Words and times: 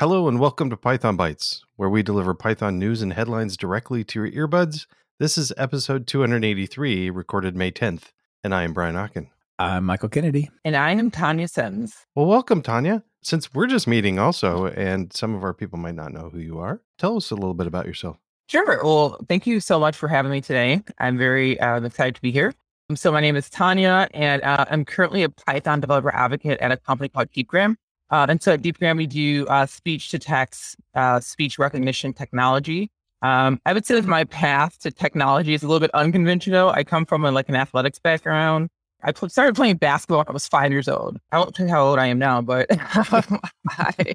Hello 0.00 0.28
and 0.28 0.40
welcome 0.40 0.70
to 0.70 0.78
Python 0.78 1.18
Bytes, 1.18 1.60
where 1.76 1.90
we 1.90 2.02
deliver 2.02 2.32
Python 2.32 2.78
news 2.78 3.02
and 3.02 3.12
headlines 3.12 3.54
directly 3.54 4.02
to 4.04 4.24
your 4.24 4.48
earbuds. 4.48 4.86
This 5.18 5.36
is 5.36 5.52
episode 5.58 6.06
283, 6.06 7.10
recorded 7.10 7.54
May 7.54 7.70
10th, 7.70 8.04
and 8.42 8.54
I 8.54 8.62
am 8.62 8.72
Brian 8.72 8.94
Okken. 8.94 9.26
I'm 9.58 9.84
Michael 9.84 10.08
Kennedy. 10.08 10.48
And 10.64 10.74
I 10.74 10.92
am 10.92 11.10
Tanya 11.10 11.48
Sims. 11.48 11.94
Well, 12.14 12.24
welcome, 12.24 12.62
Tanya. 12.62 13.04
Since 13.20 13.52
we're 13.52 13.66
just 13.66 13.86
meeting 13.86 14.18
also, 14.18 14.68
and 14.68 15.12
some 15.12 15.34
of 15.34 15.44
our 15.44 15.52
people 15.52 15.78
might 15.78 15.96
not 15.96 16.14
know 16.14 16.30
who 16.30 16.38
you 16.38 16.58
are, 16.58 16.80
tell 16.96 17.18
us 17.18 17.30
a 17.30 17.34
little 17.34 17.52
bit 17.52 17.66
about 17.66 17.84
yourself. 17.84 18.16
Sure. 18.48 18.82
Well, 18.82 19.18
thank 19.28 19.46
you 19.46 19.60
so 19.60 19.78
much 19.78 19.98
for 19.98 20.08
having 20.08 20.32
me 20.32 20.40
today. 20.40 20.82
I'm 20.98 21.18
very 21.18 21.60
uh, 21.60 21.78
excited 21.82 22.14
to 22.14 22.22
be 22.22 22.32
here. 22.32 22.54
So, 22.94 23.12
my 23.12 23.20
name 23.20 23.36
is 23.36 23.50
Tanya, 23.50 24.08
and 24.14 24.42
uh, 24.44 24.64
I'm 24.70 24.86
currently 24.86 25.24
a 25.24 25.28
Python 25.28 25.78
developer 25.78 26.14
advocate 26.14 26.58
at 26.60 26.72
a 26.72 26.78
company 26.78 27.10
called 27.10 27.30
DeepGram. 27.32 27.76
Uh, 28.10 28.26
and 28.28 28.42
so 28.42 28.52
at 28.52 28.62
DeepGram, 28.62 28.96
we 28.96 29.06
do 29.06 29.46
uh, 29.46 29.66
speech 29.66 30.10
to 30.10 30.18
text, 30.18 30.76
uh, 30.94 31.20
speech 31.20 31.58
recognition 31.58 32.12
technology. 32.12 32.90
Um, 33.22 33.60
I 33.66 33.72
would 33.72 33.86
say 33.86 33.94
that 33.94 34.06
my 34.06 34.24
path 34.24 34.78
to 34.80 34.90
technology 34.90 35.54
is 35.54 35.62
a 35.62 35.66
little 35.66 35.80
bit 35.80 35.90
unconventional. 35.92 36.70
I 36.70 36.84
come 36.84 37.04
from 37.04 37.24
a, 37.24 37.30
like 37.30 37.48
an 37.48 37.54
athletics 37.54 37.98
background. 37.98 38.68
I 39.02 39.12
pl- 39.12 39.28
started 39.28 39.54
playing 39.54 39.76
basketball 39.76 40.18
when 40.18 40.28
I 40.28 40.32
was 40.32 40.48
five 40.48 40.72
years 40.72 40.88
old. 40.88 41.18
I 41.32 41.38
won't 41.38 41.54
tell 41.54 41.66
you 41.66 41.72
how 41.72 41.86
old 41.86 41.98
I 41.98 42.06
am 42.06 42.18
now, 42.18 42.40
but 42.40 42.66
I, 42.70 44.14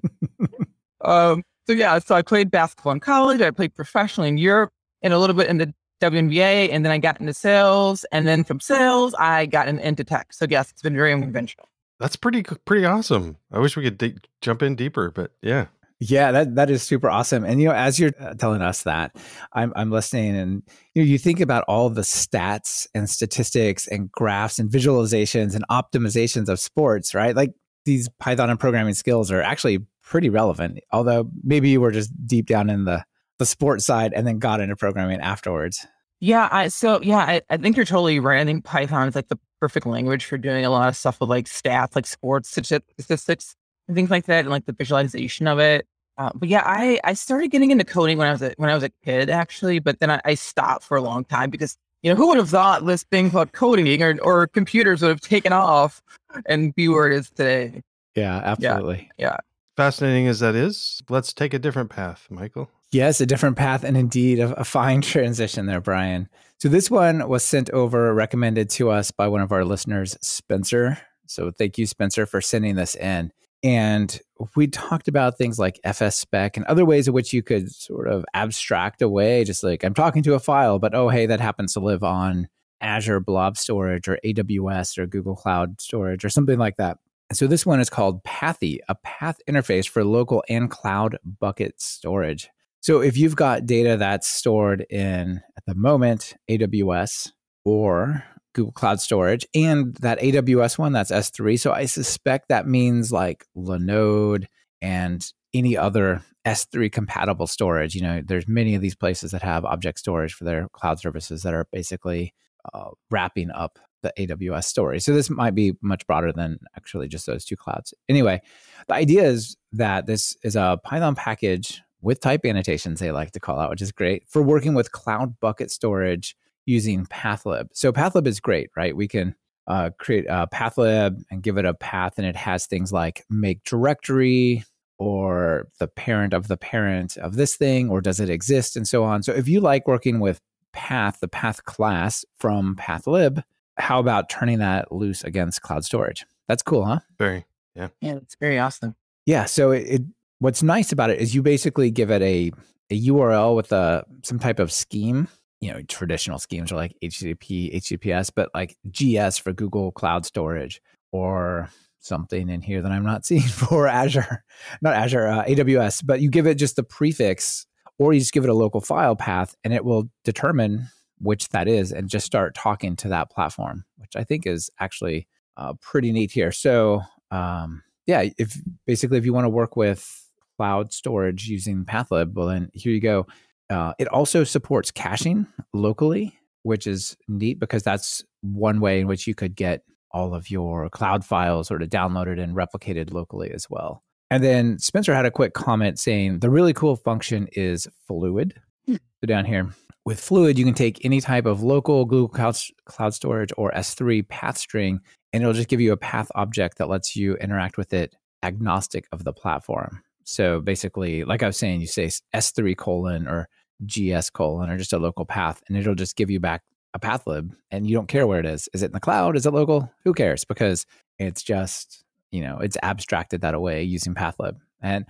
um, 1.02 1.44
so 1.68 1.74
yeah, 1.74 1.98
so 2.00 2.16
I 2.16 2.22
played 2.22 2.52
basketball 2.52 2.94
in 2.94 3.00
college. 3.00 3.42
I 3.42 3.52
played 3.52 3.76
professionally 3.76 4.30
in 4.30 4.38
Europe 4.38 4.72
and 5.02 5.14
a 5.14 5.20
little 5.20 5.36
bit 5.36 5.48
in 5.48 5.58
the 5.58 5.74
WNBA, 6.02 6.70
and 6.72 6.84
then 6.84 6.92
I 6.92 6.98
got 6.98 7.20
into 7.20 7.34
sales, 7.34 8.06
and 8.12 8.28
then 8.28 8.44
from 8.44 8.60
sales 8.60 9.16
I 9.18 9.46
got 9.46 9.68
in, 9.68 9.80
into 9.80 10.04
tech. 10.04 10.34
So 10.34 10.46
yes, 10.50 10.72
it's 10.72 10.82
been 10.82 10.96
very 10.96 11.14
unconventional. 11.14 11.68
That's 12.00 12.16
pretty 12.16 12.44
pretty 12.44 12.86
awesome. 12.86 13.38
I 13.52 13.60
wish 13.60 13.78
we 13.78 13.84
could 13.84 13.98
d- 13.98 14.18
jump 14.42 14.62
in 14.62 14.76
deeper, 14.76 15.12
but 15.12 15.32
yeah. 15.42 15.68
Yeah, 16.00 16.32
that 16.34 16.56
that 16.56 16.70
is 16.70 16.84
super 16.84 17.10
awesome. 17.10 17.46
And 17.46 17.62
you 17.62 17.70
know, 17.70 17.74
as 17.74 18.00
you're 18.00 18.12
uh, 18.20 18.34
telling 18.34 18.62
us 18.62 18.84
that, 18.84 19.16
I'm 19.54 19.72
I'm 19.78 19.92
listening, 19.92 20.36
and 20.36 20.62
you 20.94 21.02
know, 21.02 21.08
you 21.08 21.18
think 21.18 21.40
about 21.40 21.64
all 21.70 21.90
the 21.90 22.02
stats 22.02 22.86
and 22.94 23.10
statistics 23.10 23.88
and 23.88 24.12
graphs 24.12 24.60
and 24.60 24.70
visualizations 24.70 25.56
and 25.56 25.64
optimizations 25.72 26.50
of 26.50 26.60
sports, 26.60 27.16
right? 27.16 27.34
Like 27.34 27.54
these 27.86 28.10
Python 28.20 28.50
and 28.50 28.60
programming 28.60 28.94
skills 28.94 29.32
are 29.32 29.42
actually 29.42 29.80
pretty 30.04 30.30
relevant. 30.30 30.80
Although 30.92 31.32
maybe 31.44 31.70
you 31.70 31.80
were 31.80 31.92
just 31.92 32.12
deep 32.28 32.48
down 32.48 32.70
in 32.70 32.84
the 32.84 33.06
the 33.40 33.46
sports 33.46 33.86
side 33.86 34.14
and 34.14 34.28
then 34.28 34.40
got 34.40 34.60
into 34.60 34.76
programming 34.76 35.22
afterwards. 35.22 35.88
Yeah, 36.20 36.48
I, 36.52 36.70
so 36.70 37.02
yeah, 37.02 37.18
I, 37.18 37.42
I 37.50 37.58
think 37.58 37.76
you're 37.76 37.86
totally 37.86 38.20
right. 38.20 38.40
I 38.40 38.46
think 38.46 38.64
Python 38.64 39.08
is 39.08 39.16
like 39.16 39.28
the 39.28 39.40
perfect 39.60 39.86
language 39.86 40.26
for 40.26 40.38
doing 40.38 40.66
a 40.66 40.70
lot 40.70 40.88
of 40.88 40.96
stuff 40.96 41.20
with 41.20 41.30
like 41.30 41.46
stats, 41.46 41.96
like 41.96 42.06
sports 42.06 42.50
statistics 42.50 43.56
and 43.88 43.96
things 43.96 44.10
like 44.10 44.26
that, 44.26 44.42
and 44.42 44.50
like 44.50 44.66
the 44.66 44.74
visualization 44.74 45.48
of 45.48 45.60
it. 45.60 45.88
Uh, 46.18 46.32
but 46.34 46.48
yeah, 46.48 46.64
I, 46.66 47.00
I 47.04 47.14
started 47.14 47.52
getting 47.52 47.72
into 47.72 47.84
coding 47.84 48.18
when 48.18 48.28
I 48.28 48.32
was 48.32 48.42
a, 48.42 48.54
when 48.58 48.70
I 48.70 48.74
was 48.74 48.84
a 48.84 48.90
kid 49.04 49.30
actually, 49.30 49.80
but 49.80 50.00
then 50.00 50.10
I, 50.10 50.22
I 50.24 50.36
stopped 50.36 50.84
for 50.84 50.96
a 50.96 51.02
long 51.02 51.26
time 51.26 51.50
because 51.50 51.78
you 52.04 52.10
know 52.10 52.16
who 52.16 52.28
would 52.28 52.38
have 52.38 52.50
thought 52.50 52.86
this 52.86 53.04
thing 53.04 53.32
called 53.32 53.52
coding 53.52 54.02
or, 54.02 54.18
or 54.22 54.48
computers 54.48 55.02
would 55.02 55.10
have 55.10 55.22
taken 55.22 55.52
off 55.52 56.02
and 56.46 56.74
be 56.76 56.88
where 56.88 57.12
it 57.12 57.18
is 57.18 57.30
today. 57.30 57.82
Yeah, 58.16 58.38
absolutely. 58.44 59.10
Yeah, 59.18 59.28
yeah. 59.28 59.38
Fascinating 59.76 60.28
as 60.28 60.40
that 60.40 60.56
is, 60.56 61.02
let's 61.10 61.34
take 61.34 61.54
a 61.54 61.60
different 61.60 61.90
path, 61.90 62.28
Michael. 62.30 62.70
Yes, 62.92 63.20
a 63.20 63.26
different 63.26 63.58
path 63.58 63.84
and 63.84 63.98
indeed 63.98 64.40
a, 64.40 64.54
a, 64.54 64.64
fine 64.64 65.02
transition 65.02 65.66
there, 65.66 65.82
Brian. 65.82 66.30
So 66.60 66.70
this 66.70 66.90
one 66.90 67.28
was 67.28 67.44
sent 67.44 67.70
over, 67.72 68.14
recommended 68.14 68.70
to 68.72 68.90
us 68.90 69.12
by 69.12 69.28
one 69.28 69.42
of 69.42 69.52
our 69.52 69.66
listeners, 69.66 70.18
Spencer. 70.22 70.98
So 71.28 71.52
thank 71.52 71.78
you, 71.78 71.86
Spencer, 71.86 72.26
for 72.26 72.40
sending 72.42 72.76
this 72.76 72.96
in. 72.96 73.32
And 73.64 74.20
we 74.56 74.68
talked 74.68 75.08
about 75.08 75.38
things 75.38 75.58
like 75.58 75.80
FS 75.84 76.16
spec 76.18 76.56
and 76.56 76.66
other 76.68 76.86
ways 76.86 77.08
in 77.08 77.14
which 77.14 77.34
you 77.34 77.42
could 77.42 77.72
sort 77.72 78.08
of 78.08 78.24
abstract 78.34 79.02
away, 79.02 79.44
just 79.44 79.64
like 79.64 79.84
I'm 79.84 79.94
talking 79.94 80.24
to 80.24 80.36
a 80.36 80.40
file, 80.40 80.80
but 80.80 80.94
oh, 80.94 81.10
hey, 81.10 81.26
that 81.26 81.40
happens 81.40 81.74
to 81.74 81.80
live 81.80 82.04
on 82.04 82.48
Azure 82.80 83.20
Blob 83.20 83.58
Storage 83.58 84.08
or 84.08 84.20
AWS 84.24 84.98
or 84.98 85.08
Google 85.08 85.36
Cloud 85.36 85.82
Storage 85.82 86.24
or 86.24 86.30
something 86.30 86.60
like 86.60 86.78
that. 86.78 86.98
So 87.34 87.48
this 87.48 87.66
one 87.66 87.80
is 87.80 87.90
called 87.90 88.24
Pathy, 88.24 88.80
a 88.88 88.96
path 88.96 89.38
interface 89.50 89.90
for 89.90 90.06
local 90.06 90.44
and 90.48 90.70
cloud 90.70 91.18
bucket 91.40 91.82
storage. 91.82 92.50
So 92.86 93.02
if 93.02 93.18
you've 93.18 93.36
got 93.36 93.66
data 93.66 93.98
that's 93.98 94.28
stored 94.28 94.86
in 94.92 95.42
at 95.58 95.66
the 95.66 95.74
moment 95.74 96.36
AWS 96.48 97.32
or 97.64 98.24
Google 98.54 98.74
Cloud 98.74 99.02
Storage 99.02 99.44
and 99.56 99.96
that 100.02 100.20
AWS 100.20 100.78
one 100.78 100.94
that's 100.94 101.10
S3, 101.10 101.60
so 101.60 101.72
I 101.72 101.86
suspect 101.86 102.50
that 102.50 102.68
means 102.68 103.12
like 103.12 103.48
Linode 103.58 104.46
and 104.84 105.26
any 105.52 105.76
other 105.76 106.22
S3 106.46 106.92
compatible 106.92 107.48
storage. 107.48 107.96
You 107.96 108.04
know, 108.04 108.22
there's 108.24 108.48
many 108.48 108.76
of 108.76 108.84
these 108.84 108.94
places 108.94 109.32
that 109.32 109.42
have 109.42 109.66
object 109.66 109.98
storage 109.98 110.36
for 110.36 110.44
their 110.44 110.70
cloud 110.70 111.00
services 111.00 111.42
that 111.42 111.56
are 111.56 111.66
basically 111.72 112.36
uh, 112.72 112.92
wrapping 113.10 113.50
up 113.50 113.80
the 114.04 114.14
AWS 114.20 114.66
storage. 114.66 115.02
So 115.02 115.12
this 115.12 115.32
might 115.32 115.56
be 115.56 115.74
much 115.82 116.06
broader 116.06 116.32
than 116.32 116.60
actually 116.78 117.08
just 117.08 117.26
those 117.26 117.46
two 117.46 117.58
clouds. 117.58 117.96
Anyway, 118.08 118.44
the 118.88 118.94
idea 118.94 119.24
is 119.24 119.58
that 119.72 120.06
this 120.06 120.38
is 120.44 120.56
a 120.56 120.80
Python 120.84 121.16
package 121.16 121.82
with 122.06 122.20
type 122.20 122.46
annotations, 122.46 123.00
they 123.00 123.12
like 123.12 123.32
to 123.32 123.40
call 123.40 123.60
out, 123.60 123.72
which 123.72 123.82
is 123.82 123.92
great 123.92 124.28
for 124.28 124.44
working 124.44 124.76
with 124.76 124.92
cloud 124.92 125.40
bucket 125.40 125.72
storage 125.72 126.38
using 126.68 127.08
Pathlib. 127.08 127.68
So 127.74 127.92
Pathlib 127.92 128.28
is 128.28 128.40
great, 128.40 128.70
right? 128.78 128.96
We 128.96 129.08
can 129.08 129.36
uh, 129.68 129.90
create 129.98 130.26
a 130.30 130.48
Pathlib 130.54 131.24
and 131.32 131.42
give 131.42 131.58
it 131.58 131.66
a 131.66 131.74
path, 131.74 132.14
and 132.18 132.28
it 132.28 132.36
has 132.36 132.68
things 132.68 132.94
like 132.94 133.26
make 133.30 133.64
directory 133.64 134.64
or 135.00 135.68
the 135.80 135.88
parent 135.88 136.34
of 136.34 136.48
the 136.48 136.58
parent 136.58 137.18
of 137.18 137.36
this 137.36 137.56
thing, 137.56 137.90
or 137.90 138.02
does 138.02 138.20
it 138.20 138.30
exist, 138.30 138.78
and 138.78 138.88
so 138.88 139.04
on. 139.04 139.24
So 139.24 139.34
if 139.34 139.48
you 139.48 139.60
like 139.60 139.88
working 139.88 140.20
with 140.20 140.40
path, 140.74 141.20
the 141.22 141.28
path 141.28 141.66
class 141.66 142.24
from 142.38 142.76
Pathlib, 142.76 143.44
how 143.78 144.00
about 144.00 144.30
turning 144.30 144.60
that 144.60 144.92
loose 144.92 145.24
against 145.24 145.64
cloud 145.64 145.84
storage? 145.84 146.24
That's 146.48 146.62
cool, 146.62 146.86
huh? 146.86 147.00
Very, 147.18 147.46
yeah. 147.76 147.88
Yeah, 148.00 148.18
it's 148.18 148.36
very 148.36 148.60
awesome. 148.60 148.96
Yeah. 149.26 149.46
So 149.46 149.72
it, 149.72 149.88
it 149.88 150.02
what's 150.46 150.62
nice 150.62 150.92
about 150.92 151.10
it 151.10 151.20
is 151.20 151.34
you 151.34 151.42
basically 151.42 151.90
give 151.90 152.12
it 152.12 152.22
a, 152.22 152.52
a 152.92 153.08
URL 153.08 153.56
with 153.56 153.72
a 153.72 154.06
some 154.22 154.38
type 154.38 154.60
of 154.60 154.72
scheme. 154.72 155.28
You 155.60 155.74
know, 155.74 155.82
traditional 155.88 156.38
schemes 156.38 156.72
are 156.72 156.76
like 156.76 156.96
HTTP, 157.04 157.76
HTTPS, 157.78 158.30
but 158.36 158.52
like 158.54 158.78
GS 158.92 159.40
for 159.40 159.54
Google 159.54 159.92
Cloud 159.92 160.24
Storage 160.24 160.84
or 161.12 161.72
something 162.00 162.48
in 162.48 162.62
here 162.62 162.84
that 162.84 162.92
I'm 162.92 163.04
not 163.04 163.26
seeing 163.26 163.42
for 163.42 163.88
Azure, 163.88 164.44
not 164.84 164.94
Azure, 164.94 165.28
uh, 165.28 165.46
AWS. 165.46 166.06
But 166.06 166.22
you 166.22 166.30
give 166.30 166.46
it 166.46 166.60
just 166.60 166.76
the 166.76 166.84
prefix, 166.84 167.66
or 167.98 168.14
you 168.14 168.20
just 168.20 168.32
give 168.32 168.44
it 168.44 168.50
a 168.52 168.54
local 168.54 168.82
file 168.82 169.16
path, 169.16 169.56
and 169.64 169.74
it 169.74 169.84
will 169.84 170.12
determine 170.24 170.90
which 171.18 171.50
that 171.50 171.68
is, 171.68 171.92
and 171.92 172.08
just 172.08 172.28
start 172.28 172.54
talking 172.54 172.96
to 172.98 173.08
that 173.08 173.32
platform, 173.32 173.84
which 173.98 174.16
I 174.16 174.24
think 174.24 174.46
is 174.46 174.70
actually 174.80 175.28
uh, 175.58 175.74
pretty 175.82 176.12
neat 176.12 176.32
here. 176.32 176.52
So, 176.52 177.02
um, 177.32 177.82
yeah, 178.06 178.26
if 178.38 178.56
basically 178.86 179.18
if 179.18 179.26
you 179.26 179.34
want 179.34 179.46
to 179.46 179.50
work 179.50 179.76
with 179.76 180.25
cloud 180.58 180.94
storage 180.94 181.48
using 181.48 181.86
Pathlib, 181.86 182.34
well, 182.34 182.48
then 182.48 182.70
here 182.74 182.94
you 182.94 183.02
go. 183.02 183.28
Uh, 183.70 183.94
it 183.98 184.08
also 184.08 184.44
supports 184.44 184.92
caching 184.92 185.48
locally, 185.74 186.38
which 186.64 186.88
is 186.88 187.18
neat 187.28 187.60
because 187.60 187.84
that's 187.84 188.24
one 188.42 188.80
way 188.80 189.00
in 189.00 189.08
which 189.08 189.28
you 189.28 189.36
could 189.36 189.56
get 189.56 189.82
all 190.12 190.34
of 190.34 190.50
your 190.50 190.90
cloud 190.90 191.26
files 191.26 191.68
sort 191.68 191.82
of 191.82 191.90
downloaded 191.90 192.42
and 192.42 192.56
replicated 192.56 193.12
locally 193.12 193.52
as 193.52 193.68
well. 193.70 194.04
And 194.32 194.44
then 194.44 194.80
Spencer 194.80 195.14
had 195.14 195.26
a 195.26 195.32
quick 195.32 195.54
comment 195.54 196.00
saying 196.00 196.40
the 196.40 196.50
really 196.50 196.74
cool 196.74 196.96
function 196.96 197.48
is 197.54 197.88
fluid. 198.08 198.54
Hmm. 198.86 198.96
So 198.96 199.28
down 199.28 199.46
here 199.46 199.70
with 200.06 200.20
fluid, 200.20 200.58
you 200.58 200.66
can 200.66 200.74
take 200.74 201.04
any 201.04 201.20
type 201.20 201.46
of 201.46 201.64
local 201.64 202.06
Google 202.06 202.30
Cloud, 202.30 202.56
Cloud 202.86 203.14
Storage 203.14 203.52
or 203.58 203.72
S3 203.72 204.28
path 204.28 204.58
string, 204.58 205.00
and 205.34 205.44
it'll 205.44 205.54
just 205.54 205.68
give 205.68 205.82
you 205.82 205.92
a 205.92 205.98
path 205.98 206.32
object 206.36 206.78
that 206.78 206.90
lets 206.90 207.16
you 207.16 207.36
interact 207.38 207.78
with 207.78 207.94
it 207.94 208.16
agnostic 208.44 209.08
of 209.12 209.24
the 209.24 209.34
platform. 209.34 210.02
So 210.26 210.60
basically, 210.60 211.24
like 211.24 211.44
I 211.44 211.48
was 211.48 211.58
saying, 211.58 211.82
you 211.82 211.88
say 211.88 212.10
S3 212.36 212.76
colon 212.76 213.28
or 213.28 213.48
GS 213.86 214.32
colon 214.32 214.70
or 214.70 214.78
just 214.78 214.94
a 214.94 215.00
local 215.00 215.26
path, 215.26 215.62
and 215.68 215.78
it'll 215.78 215.96
just 215.96 216.16
give 216.16 216.30
you 216.30 216.40
back 216.40 216.64
a 216.94 217.00
path 217.00 217.28
lib 217.28 217.54
and 217.72 217.88
you 217.88 217.96
don't 217.96 218.08
care 218.08 218.26
where 218.26 218.40
it 218.40 218.46
is. 218.46 218.68
Is 218.74 218.82
it 218.82 218.88
in 218.88 218.92
the 218.94 219.00
cloud? 219.00 219.36
Is 219.36 219.46
it 219.46 219.54
local? 219.54 219.92
Who 220.04 220.14
cares? 220.14 220.44
Because 220.44 220.86
it's 221.20 221.44
just, 221.44 222.04
you 222.32 222.42
know, 222.42 222.58
it's 222.60 222.78
abstracted 222.82 223.42
that 223.42 223.54
away 223.54 223.84
using 223.84 224.16
pathlib. 224.16 224.58
And 224.82 225.06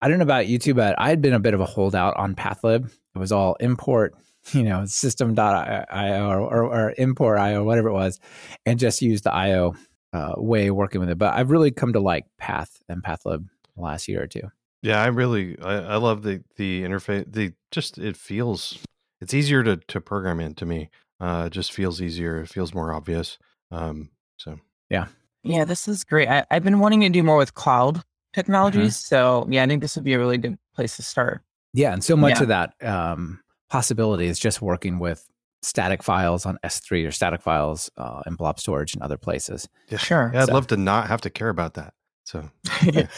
I 0.00 0.08
don't 0.08 0.18
know 0.18 0.24
about 0.24 0.46
you 0.46 0.58
too, 0.58 0.74
but 0.74 0.94
I 0.98 1.08
had 1.08 1.20
been 1.20 1.32
a 1.32 1.40
bit 1.40 1.54
of 1.54 1.60
a 1.60 1.66
holdout 1.66 2.16
on 2.16 2.34
pathlib. 2.34 2.90
It 3.14 3.18
was 3.18 3.32
all 3.32 3.56
import, 3.58 4.14
you 4.52 4.62
know, 4.62 4.84
system.io 4.84 6.28
or, 6.28 6.40
or, 6.40 6.64
or 6.64 6.94
import 6.96 7.38
IO, 7.38 7.64
whatever 7.64 7.88
it 7.88 7.94
was, 7.94 8.20
and 8.66 8.78
just 8.78 9.02
use 9.02 9.22
the 9.22 9.32
IO 9.32 9.74
uh, 10.12 10.34
way 10.36 10.70
working 10.70 11.00
with 11.00 11.10
it. 11.10 11.18
But 11.18 11.34
I've 11.34 11.50
really 11.50 11.70
come 11.70 11.94
to 11.94 12.00
like 12.00 12.26
path 12.38 12.82
and 12.88 13.02
pathlib 13.02 13.46
last 13.80 14.08
year 14.08 14.22
or 14.22 14.26
two. 14.26 14.42
Yeah, 14.82 15.02
I 15.02 15.06
really 15.06 15.58
I, 15.60 15.74
I 15.74 15.96
love 15.96 16.22
the 16.22 16.42
the 16.56 16.82
interface. 16.82 17.24
The 17.32 17.52
just 17.70 17.98
it 17.98 18.16
feels 18.16 18.78
it's 19.20 19.34
easier 19.34 19.62
to 19.64 19.76
to 19.76 20.00
program 20.00 20.40
in 20.40 20.54
to 20.54 20.66
me. 20.66 20.90
Uh, 21.20 21.44
it 21.46 21.50
just 21.50 21.72
feels 21.72 22.00
easier. 22.00 22.40
It 22.40 22.48
feels 22.48 22.72
more 22.74 22.92
obvious. 22.92 23.38
Um, 23.72 24.10
so 24.36 24.58
yeah, 24.88 25.06
yeah, 25.42 25.64
this 25.64 25.88
is 25.88 26.04
great. 26.04 26.28
I, 26.28 26.44
I've 26.50 26.62
been 26.62 26.78
wanting 26.78 27.00
to 27.00 27.08
do 27.08 27.22
more 27.24 27.36
with 27.36 27.54
cloud 27.54 28.02
technologies. 28.34 28.96
So 28.96 29.46
yeah, 29.50 29.64
I 29.64 29.66
think 29.66 29.82
this 29.82 29.96
would 29.96 30.04
be 30.04 30.12
a 30.14 30.18
really 30.18 30.38
good 30.38 30.58
place 30.74 30.96
to 30.96 31.02
start. 31.02 31.42
Yeah, 31.74 31.92
and 31.92 32.02
so 32.04 32.16
much 32.16 32.36
Yeah. 32.36 32.42
of 32.42 32.48
that 32.48 32.74
um, 32.82 33.40
possibility 33.70 34.26
is 34.26 34.38
just 34.38 34.62
working 34.62 34.98
with 35.00 35.28
static 35.62 36.04
files 36.04 36.46
on 36.46 36.56
S3 36.64 37.06
or 37.06 37.10
static 37.10 37.42
files 37.42 37.90
uh, 37.96 38.22
in 38.26 38.36
blob 38.36 38.60
storage 38.60 38.94
and 38.94 39.02
other 39.02 39.16
places. 39.18 39.68
Yeah. 39.88 39.98
Sure. 39.98 40.30
Yeah, 40.32 40.42
I'd 40.42 40.46
So- 40.46 40.54
love 40.54 40.68
to 40.68 40.76
not 40.76 41.08
have 41.08 41.20
to 41.22 41.30
care 41.30 41.48
about 41.48 41.74
that. 41.74 41.94
So 42.28 42.50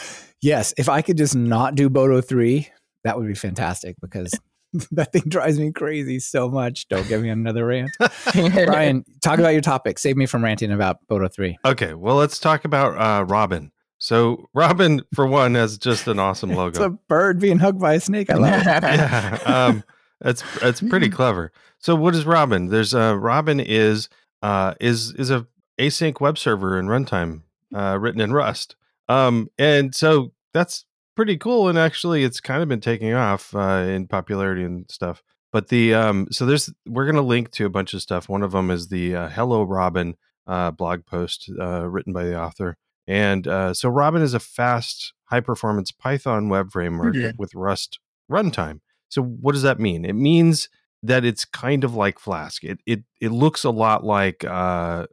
Yes, 0.41 0.73
if 0.77 0.87
I 0.87 1.01
could 1.01 1.17
just 1.17 1.35
not 1.35 1.75
do 1.75 1.89
Boto 1.89 2.25
3, 2.25 2.67
that 3.03 3.17
would 3.17 3.27
be 3.27 3.35
fantastic 3.35 3.95
because 4.01 4.33
that 4.91 5.11
thing 5.11 5.23
drives 5.27 5.59
me 5.59 5.71
crazy 5.71 6.19
so 6.19 6.49
much. 6.49 6.87
Don't 6.87 7.07
give 7.07 7.21
me 7.21 7.29
another 7.29 7.65
rant. 7.65 7.91
Brian, 8.33 9.03
talk 9.21 9.37
about 9.37 9.49
your 9.49 9.61
topic. 9.61 9.99
Save 9.99 10.15
me 10.15 10.25
from 10.25 10.43
ranting 10.43 10.71
about 10.71 10.97
Boto 11.09 11.31
3. 11.31 11.57
okay, 11.65 11.93
well 11.93 12.15
let's 12.15 12.39
talk 12.39 12.63
about 12.63 12.97
uh, 12.97 13.25
Robyn. 13.25 13.71
So 13.97 14.49
Robyn, 14.55 15.01
for 15.13 15.27
one, 15.27 15.55
has 15.55 15.77
just 15.77 16.07
an 16.07 16.17
awesome 16.17 16.51
logo. 16.51 16.69
It's 16.69 16.79
a 16.79 16.89
bird 16.89 17.39
being 17.39 17.59
hugged 17.59 17.79
by 17.79 17.95
a 17.95 17.99
snake. 17.99 18.31
I 18.31 18.35
love 18.35 18.61
it. 18.61 18.65
yeah, 18.65 19.39
um, 19.45 19.83
that's 20.21 20.41
that's 20.59 20.81
pretty 20.81 21.09
clever. 21.09 21.51
So 21.79 21.95
what 21.95 22.15
is 22.15 22.25
Robyn? 22.25 22.69
There's 22.69 22.95
uh, 22.95 23.15
Robyn 23.15 23.59
is 23.59 24.09
uh, 24.41 24.73
is 24.79 25.13
is 25.15 25.29
a 25.29 25.45
async 25.77 26.19
web 26.19 26.37
server 26.39 26.79
in 26.79 26.87
runtime 26.87 27.41
uh, 27.75 27.97
written 27.99 28.21
in 28.21 28.33
Rust. 28.33 28.75
Um, 29.11 29.47
and 29.57 29.93
so 29.93 30.31
that's 30.53 30.85
pretty 31.15 31.37
cool. 31.37 31.67
And 31.67 31.77
actually, 31.77 32.23
it's 32.23 32.39
kind 32.39 32.61
of 32.63 32.69
been 32.69 32.81
taking 32.81 33.13
off 33.13 33.55
uh, 33.55 33.85
in 33.87 34.07
popularity 34.07 34.63
and 34.63 34.85
stuff. 34.89 35.21
But 35.51 35.67
the 35.67 35.93
um, 35.93 36.27
so 36.31 36.45
there's 36.45 36.73
we're 36.87 37.05
gonna 37.05 37.21
link 37.21 37.51
to 37.51 37.65
a 37.65 37.69
bunch 37.69 37.93
of 37.93 38.01
stuff. 38.01 38.29
One 38.29 38.41
of 38.43 38.51
them 38.53 38.71
is 38.71 38.87
the 38.87 39.15
uh, 39.15 39.29
Hello 39.29 39.63
Robyn 39.63 40.13
uh, 40.47 40.71
blog 40.71 41.05
post 41.05 41.51
uh, 41.59 41.89
written 41.89 42.13
by 42.13 42.23
the 42.23 42.39
author. 42.39 42.77
And 43.07 43.47
uh, 43.47 43.73
so 43.73 43.89
Robyn 43.89 44.21
is 44.21 44.33
a 44.33 44.39
fast, 44.39 45.13
high 45.25 45.41
performance 45.41 45.91
Python 45.91 46.47
web 46.49 46.71
framework 46.71 47.15
Yeah. 47.15 47.31
with 47.37 47.53
Rust 47.53 47.99
runtime. 48.31 48.79
So 49.09 49.21
what 49.21 49.51
does 49.51 49.63
that 49.63 49.79
mean? 49.79 50.05
It 50.05 50.13
means 50.15 50.69
that 51.03 51.25
it's 51.25 51.43
kind 51.43 51.83
of 51.83 51.95
like 51.95 52.17
Flask. 52.19 52.63
It 52.63 52.79
it 52.85 53.03
it 53.19 53.31
looks 53.31 53.65
a 53.65 53.71
lot 53.71 54.05
like 54.05 54.45
uh, 54.45 55.07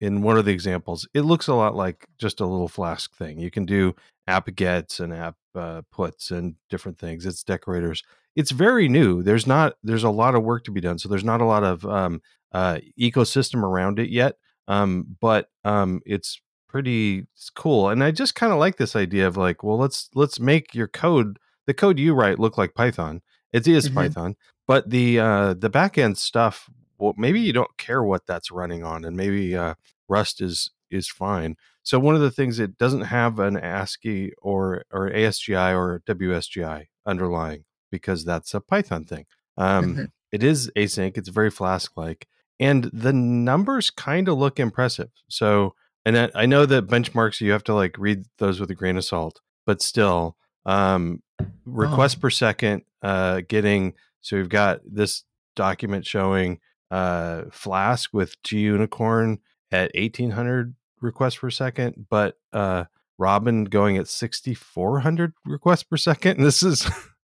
in 0.00 0.22
one 0.22 0.38
of 0.38 0.44
the 0.44 0.52
examples. 0.52 1.06
It 1.14 1.22
looks 1.22 1.46
a 1.48 1.54
lot 1.54 1.74
like 1.74 2.06
just 2.18 2.40
a 2.40 2.46
little 2.46 2.68
Flask 2.68 3.14
thing. 3.14 3.38
You 3.38 3.50
can 3.50 3.66
do 3.66 3.94
app 4.26 4.54
gets 4.54 5.00
and 5.00 5.12
app 5.12 5.36
uh, 5.54 5.82
puts 5.92 6.30
and 6.30 6.54
different 6.68 6.98
things. 6.98 7.26
It's 7.26 7.42
decorators. 7.42 8.02
It's 8.36 8.50
very 8.52 8.88
new. 8.88 9.22
There's 9.22 9.46
not 9.46 9.74
there's 9.82 10.04
a 10.04 10.10
lot 10.10 10.34
of 10.34 10.42
work 10.44 10.64
to 10.64 10.70
be 10.70 10.80
done. 10.80 10.98
So 10.98 11.08
there's 11.08 11.24
not 11.24 11.40
a 11.40 11.44
lot 11.46 11.64
of 11.64 11.84
um, 11.84 12.22
uh, 12.52 12.78
ecosystem 12.98 13.62
around 13.62 13.98
it 13.98 14.10
yet. 14.10 14.36
Um, 14.68 15.16
but 15.20 15.48
um, 15.64 16.00
it's 16.06 16.40
pretty 16.68 17.26
it's 17.34 17.50
cool. 17.50 17.88
And 17.88 18.04
I 18.04 18.12
just 18.12 18.36
kind 18.36 18.52
of 18.52 18.58
like 18.60 18.76
this 18.76 18.94
idea 18.94 19.26
of 19.26 19.36
like, 19.36 19.64
well, 19.64 19.78
let's 19.78 20.08
let's 20.14 20.38
make 20.38 20.74
your 20.74 20.86
code 20.88 21.38
the 21.66 21.74
code 21.74 21.98
you 21.98 22.14
write 22.14 22.38
look 22.38 22.56
like 22.56 22.74
Python. 22.74 23.20
It 23.52 23.66
is 23.66 23.88
Mhm. 23.88 23.94
Python, 23.94 24.36
but 24.68 24.88
the 24.88 25.18
uh, 25.18 25.54
the 25.54 25.70
backend 25.70 26.16
stuff. 26.16 26.70
Well, 27.00 27.14
maybe 27.16 27.40
you 27.40 27.52
don't 27.52 27.76
care 27.78 28.02
what 28.02 28.26
that's 28.26 28.50
running 28.50 28.84
on, 28.84 29.04
and 29.04 29.16
maybe 29.16 29.56
uh, 29.56 29.74
Rust 30.08 30.40
is 30.40 30.70
is 30.90 31.08
fine. 31.08 31.56
So 31.82 31.98
one 31.98 32.14
of 32.14 32.20
the 32.20 32.30
things 32.30 32.58
it 32.58 32.76
doesn't 32.76 33.02
have 33.02 33.38
an 33.38 33.56
ASCII 33.56 34.32
or 34.42 34.84
or 34.90 35.10
ASGI 35.10 35.74
or 35.74 36.02
WSGI 36.06 36.86
underlying 37.06 37.64
because 37.90 38.24
that's 38.24 38.54
a 38.54 38.60
Python 38.60 39.04
thing. 39.04 39.26
Um, 39.56 40.12
it 40.32 40.42
is 40.42 40.70
async. 40.76 41.16
It's 41.16 41.28
very 41.28 41.50
Flask 41.50 41.96
like, 41.96 42.28
and 42.58 42.84
the 42.92 43.12
numbers 43.12 43.90
kind 43.90 44.28
of 44.28 44.38
look 44.38 44.60
impressive. 44.60 45.10
So, 45.28 45.74
and 46.04 46.18
I, 46.18 46.30
I 46.34 46.46
know 46.46 46.66
that 46.66 46.86
benchmarks 46.86 47.40
you 47.40 47.52
have 47.52 47.64
to 47.64 47.74
like 47.74 47.96
read 47.98 48.24
those 48.38 48.60
with 48.60 48.70
a 48.70 48.74
grain 48.74 48.96
of 48.96 49.04
salt, 49.04 49.40
but 49.66 49.82
still, 49.82 50.36
um, 50.66 51.22
requests 51.64 52.14
per 52.14 52.30
second, 52.30 52.82
uh, 53.02 53.40
getting 53.48 53.94
so 54.20 54.36
we've 54.36 54.48
got 54.48 54.80
this 54.84 55.24
document 55.56 56.06
showing 56.06 56.60
uh 56.90 57.42
Flask 57.52 58.10
with 58.12 58.34
GUnicorn 58.42 59.38
at 59.70 59.90
eighteen 59.94 60.30
hundred 60.30 60.74
requests 61.00 61.36
per 61.36 61.50
second, 61.50 62.06
but 62.10 62.36
uh 62.52 62.84
Robyn 63.18 63.64
going 63.64 63.96
at 63.96 64.08
sixty 64.08 64.54
four 64.54 65.00
hundred 65.00 65.32
requests 65.44 65.82
per 65.84 65.96
second. 65.96 66.38
This 66.42 66.62
is 66.62 66.80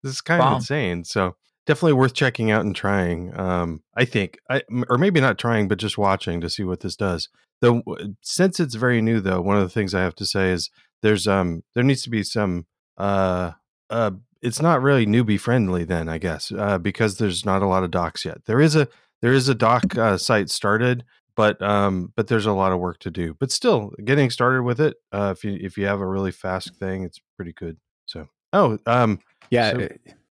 this 0.03 0.15
is 0.15 0.21
kind 0.21 0.41
Wow. 0.41 0.53
of 0.53 0.57
insane. 0.57 1.05
So 1.05 1.37
definitely 1.67 1.93
worth 1.93 2.15
checking 2.15 2.51
out 2.51 2.65
and 2.65 2.75
trying. 2.75 3.39
Um, 3.39 3.83
I 3.95 4.05
think, 4.05 4.39
I 4.51 4.63
or 4.89 4.99
maybe 4.99 5.21
not 5.21 5.39
trying, 5.39 5.69
but 5.69 5.79
just 5.79 5.97
watching 5.99 6.41
to 6.41 6.51
see 6.51 6.65
what 6.65 6.81
this 6.81 6.97
does. 6.97 7.29
Though 7.61 7.83
since 8.21 8.59
it's 8.59 8.75
very 8.75 9.01
new, 9.01 9.21
though, 9.21 9.41
one 9.41 9.57
of 9.57 9.63
the 9.63 9.69
things 9.69 9.95
I 9.95 10.01
have 10.03 10.17
to 10.17 10.27
say 10.27 10.51
is 10.51 10.71
there's 11.03 11.29
um 11.29 11.63
there 11.75 11.85
needs 11.85 12.03
to 12.03 12.11
be 12.11 12.23
some 12.25 12.67
uh 12.99 13.53
uh 13.91 14.11
it's 14.41 14.61
not 14.61 14.83
really 14.83 15.07
newbie 15.07 15.39
friendly 15.39 15.85
then 15.85 16.09
I 16.09 16.19
guess 16.19 16.51
uh, 16.51 16.79
because 16.79 17.19
there's 17.19 17.45
not 17.45 17.63
a 17.63 17.67
lot 17.67 17.85
of 17.85 17.93
docs 17.93 18.25
yet. 18.25 18.45
There 18.47 18.61
is 18.61 18.75
a 18.75 18.89
there 19.23 19.33
is 19.33 19.49
a 19.49 19.55
doc 19.55 19.97
uh, 19.97 20.19
site 20.19 20.51
started, 20.51 21.05
but 21.35 21.61
um 21.63 22.13
but 22.17 22.27
there's 22.29 22.47
a 22.47 22.53
lot 22.53 22.73
of 22.73 22.79
work 22.79 22.99
to 23.01 23.11
do. 23.11 23.35
But 23.41 23.51
still, 23.51 23.93
getting 24.05 24.29
started 24.31 24.63
with 24.65 24.81
it, 24.81 24.97
uh, 25.13 25.33
if 25.37 25.43
you 25.45 25.57
if 25.61 25.79
you 25.79 25.87
have 25.87 26.01
a 26.01 26.07
really 26.07 26.31
fast 26.33 26.75
thing, 26.77 27.05
it's 27.05 27.21
pretty 27.37 27.53
good. 27.53 27.79
So 28.07 28.29
oh 28.53 28.79
um 28.87 29.19
Yeah. 29.51 29.71
So- 29.73 29.79
uh, 29.85 29.89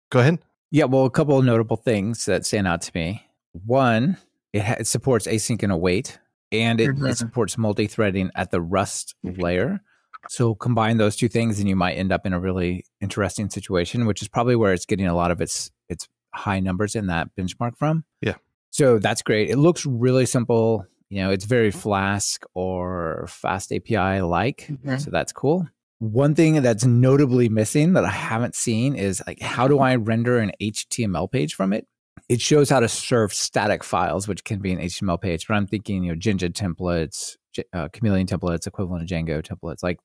go 0.09 0.19
ahead. 0.19 0.39
Yeah, 0.71 0.83
well, 0.85 1.05
a 1.05 1.09
couple 1.09 1.37
of 1.37 1.45
notable 1.45 1.77
things 1.77 2.25
that 2.25 2.45
stand 2.45 2.67
out 2.67 2.81
to 2.81 2.91
me. 2.93 3.23
One, 3.65 4.17
it, 4.51 4.63
ha- 4.63 4.75
it 4.79 4.87
supports 4.87 5.25
async 5.25 5.63
and 5.63 5.71
await, 5.71 6.19
and 6.51 6.81
it, 6.81 6.89
Mhm. 6.89 7.09
it 7.11 7.17
supports 7.17 7.57
multi-threading 7.57 8.31
at 8.35 8.51
the 8.51 8.59
Rust 8.61 9.15
layer. 9.23 9.79
So 10.27 10.55
combine 10.55 10.97
those 10.97 11.15
two 11.15 11.29
things, 11.29 11.59
and 11.59 11.69
you 11.69 11.77
might 11.77 11.93
end 11.93 12.11
up 12.11 12.25
in 12.25 12.33
a 12.33 12.39
really 12.39 12.83
interesting 12.99 13.49
situation, 13.49 14.05
which 14.05 14.21
is 14.21 14.27
probably 14.27 14.57
where 14.57 14.73
it's 14.73 14.85
getting 14.85 15.07
a 15.07 15.15
lot 15.15 15.31
of 15.31 15.39
its 15.39 15.71
its 15.87 16.09
high 16.33 16.59
numbers 16.59 16.95
in 16.95 17.07
that 17.07 17.29
benchmark 17.39 17.77
from. 17.77 18.03
Yeah. 18.21 18.35
So 18.77 18.99
that's 18.99 19.23
great. 19.23 19.49
It 19.49 19.57
looks 19.57 19.87
really 19.87 20.27
simple. 20.27 20.85
You 21.09 21.23
know, 21.23 21.31
it's 21.31 21.45
very 21.45 21.71
Flask 21.71 22.45
or 22.53 23.25
Fast 23.27 23.73
API 23.73 24.21
like. 24.21 24.67
Mhm. 24.69 25.01
So 25.03 25.09
that's 25.09 25.31
cool. 25.31 25.67
One 25.97 26.35
thing 26.35 26.61
that's 26.61 26.85
notably 26.85 27.49
missing 27.49 27.93
that 27.93 28.05
I 28.05 28.11
haven't 28.11 28.53
seen 28.53 28.93
is 28.95 29.19
like 29.25 29.41
how 29.41 29.67
do 29.67 29.79
I 29.79 29.95
render 29.95 30.37
an 30.37 30.51
HTML 30.61 31.27
page 31.27 31.55
from 31.55 31.73
it? 31.73 31.87
It 32.29 32.39
shows 32.39 32.69
how 32.69 32.79
to 32.79 32.87
serve 32.87 33.33
static 33.33 33.83
files, 33.83 34.27
which 34.27 34.43
can 34.43 34.59
be 34.59 34.71
an 34.71 34.79
HTML 34.79 35.19
page. 35.19 35.47
But 35.47 35.55
I'm 35.55 35.65
thinking, 35.65 36.03
you 36.03 36.11
know, 36.11 36.15
Jinja 36.15 36.49
templates, 36.49 37.35
uh, 37.73 37.87
Chameleon 37.91 38.27
templates, 38.27 38.67
equivalent 38.67 39.07
to 39.07 39.11
Django 39.15 39.41
templates, 39.41 39.81
like 39.81 39.97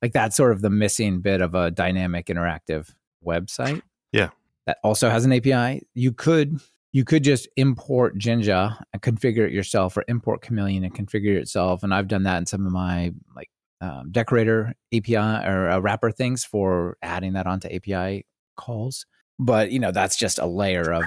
like 0.00 0.12
that's 0.12 0.36
sort 0.36 0.52
of 0.52 0.60
the 0.60 0.70
missing 0.70 1.22
bit 1.22 1.40
of 1.40 1.56
a 1.56 1.72
dynamic 1.72 2.26
interactive 2.26 2.94
website. 3.26 3.82
Yeah. 4.12 4.28
that 4.66 4.78
also 4.84 5.10
has 5.10 5.24
an 5.24 5.32
API. 5.32 5.82
You 5.94 6.12
could 6.12 6.60
you 6.92 7.04
could 7.04 7.24
just 7.24 7.48
import 7.56 8.18
Jinja 8.18 8.78
and 8.92 9.00
configure 9.02 9.46
it 9.46 9.52
yourself, 9.52 9.96
or 9.96 10.04
import 10.08 10.42
Chameleon 10.42 10.84
and 10.84 10.94
configure 10.94 11.34
it 11.34 11.40
yourself. 11.40 11.82
And 11.82 11.92
I've 11.94 12.08
done 12.08 12.24
that 12.24 12.38
in 12.38 12.46
some 12.46 12.66
of 12.66 12.72
my 12.72 13.12
like 13.34 13.48
um, 13.80 14.10
decorator 14.12 14.74
API 14.94 15.16
or 15.16 15.70
uh, 15.70 15.78
wrapper 15.80 16.10
things 16.10 16.44
for 16.44 16.96
adding 17.02 17.32
that 17.32 17.46
onto 17.46 17.68
API 17.68 18.26
calls. 18.56 19.06
But 19.38 19.72
you 19.72 19.78
know, 19.80 19.90
that's 19.90 20.16
just 20.16 20.38
a 20.38 20.46
layer 20.46 20.92
of 20.92 21.04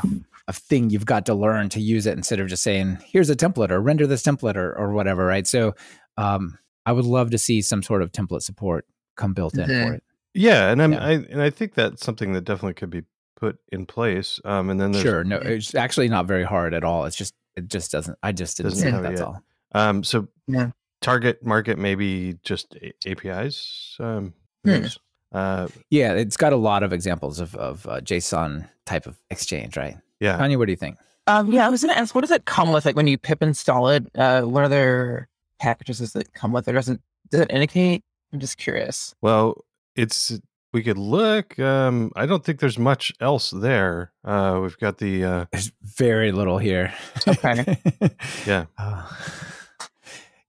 a 0.48 0.54
thing 0.54 0.89
you've 0.89 1.06
got 1.06 1.25
to 1.27 1.34
learn 1.34 1.70
to 1.70 1.80
use 1.80 2.06
it 2.06 2.18
instead 2.18 2.39
of 2.39 2.48
just 2.48 2.63
saying, 2.63 2.98
"Here's 3.06 3.30
a 3.30 3.36
template" 3.36 3.70
or 3.72 3.80
"Render 3.80 4.08
this 4.08 4.24
template" 4.24 4.56
or, 4.56 4.75
or 4.77 4.92
whatever. 4.94 5.25
Right. 5.25 5.48
So, 5.48 5.75
um, 6.18 6.58
I 6.86 6.92
would 6.92 7.06
love 7.06 7.30
to 7.32 7.38
see 7.38 7.62
some 7.62 7.82
sort 7.82 8.01
of 8.01 8.12
template 8.12 8.42
support 8.42 8.86
come 9.15 9.34
built 9.34 9.58
in 9.58 9.70
Mhm. 9.70 9.88
for 9.88 9.94
it. 9.94 10.04
Yeah, 10.34 10.70
and 10.70 10.82
I'm 10.84 10.92
Yeah. 10.94 11.06
I 11.06 11.12
and 11.12 11.42
I 11.42 11.50
think 11.50 11.75
that's 11.75 12.04
something 12.06 12.34
that 12.34 12.42
definitely 12.42 12.74
could 12.74 12.89
be 12.89 13.04
put 13.36 13.58
in 13.72 13.86
place. 13.86 14.39
Um, 14.46 14.70
and 14.70 14.80
then 14.80 14.92
there's 14.92 15.04
Sure. 15.04 15.24
No, 15.24 15.38
it's 15.38 15.75
actually 15.75 16.10
not 16.10 16.25
very 16.25 16.44
hard 16.44 16.74
at 16.74 16.84
all. 16.84 17.06
It's 17.06 17.15
just 17.15 17.34
it 17.56 17.68
just 17.68 17.92
doesn't. 17.92 18.18
I 18.22 18.32
just 18.32 18.58
didn't 18.58 18.72
Doesn't 18.72 18.84
see 18.84 18.89
it. 18.89 18.94
have 18.94 19.04
That's 19.04 19.20
yet. 19.20 19.27
all. 19.27 19.42
Um, 19.74 20.04
so 20.04 20.27
Yeah. 20.48 20.72
target 21.01 21.46
market 21.46 21.77
maybe 21.77 22.38
just 22.44 22.75
A- 22.75 22.94
APIs. 23.10 23.96
Um, 24.00 24.34
who 24.63 24.80
Hmm. 24.80 24.86
uh, 25.32 25.68
Yeah, 25.89 26.13
it's 26.13 26.38
got 26.38 26.51
a 26.54 26.58
lot 26.58 26.84
of 26.84 26.92
examples 26.94 27.39
of 27.39 27.56
of 27.56 27.86
uh, 27.88 28.01
JSON 28.01 28.70
type 28.86 29.06
of 29.08 29.18
exchange, 29.30 29.77
right? 29.77 29.98
yeah. 30.20 30.38
Tanya, 30.38 30.58
what 30.58 30.65
do 30.65 30.72
you 30.72 30.77
think? 30.77 30.98
Um, 31.27 31.51
yeah, 31.51 31.65
I 31.65 31.70
was 31.70 31.82
going 31.82 31.94
to 31.94 32.00
ask, 32.00 32.13
what 32.13 32.22
does 32.22 32.30
it 32.32 32.46
come 32.46 32.72
with? 32.72 32.86
Like 32.86 32.96
when 32.96 33.08
you 33.08 33.18
pip 33.18 33.42
install 33.42 33.89
it, 33.89 34.06
uh, 34.15 34.44
what 34.44 34.63
other 34.63 35.27
packages 35.60 35.98
does 36.00 36.15
it 36.15 36.34
come 36.34 36.51
with? 36.54 36.68
Or 36.68 36.74
doesn't 36.74 37.01
does 37.32 37.42
it 37.42 37.51
indicate? 37.51 38.04
I'm 38.32 38.39
just 38.39 38.58
curious. 38.58 39.15
Well, 39.22 39.65
it's 39.96 40.39
we 40.75 40.84
could 40.84 40.98
look. 40.98 41.58
Um, 41.58 42.12
I 42.17 42.25
don't 42.25 42.44
think 42.44 42.60
there's 42.60 42.77
much 42.77 43.13
else 43.22 43.51
there. 43.51 44.12
Uh, 44.25 44.60
we've 44.62 44.77
got 44.77 44.98
the 44.98 45.24
uh, 45.24 45.46
There's 45.50 45.72
very 45.82 46.34
little 46.34 46.58
here. 46.58 46.94
Okay. 47.25 47.77
Yeah. 48.46 48.65
Uh, 48.77 49.08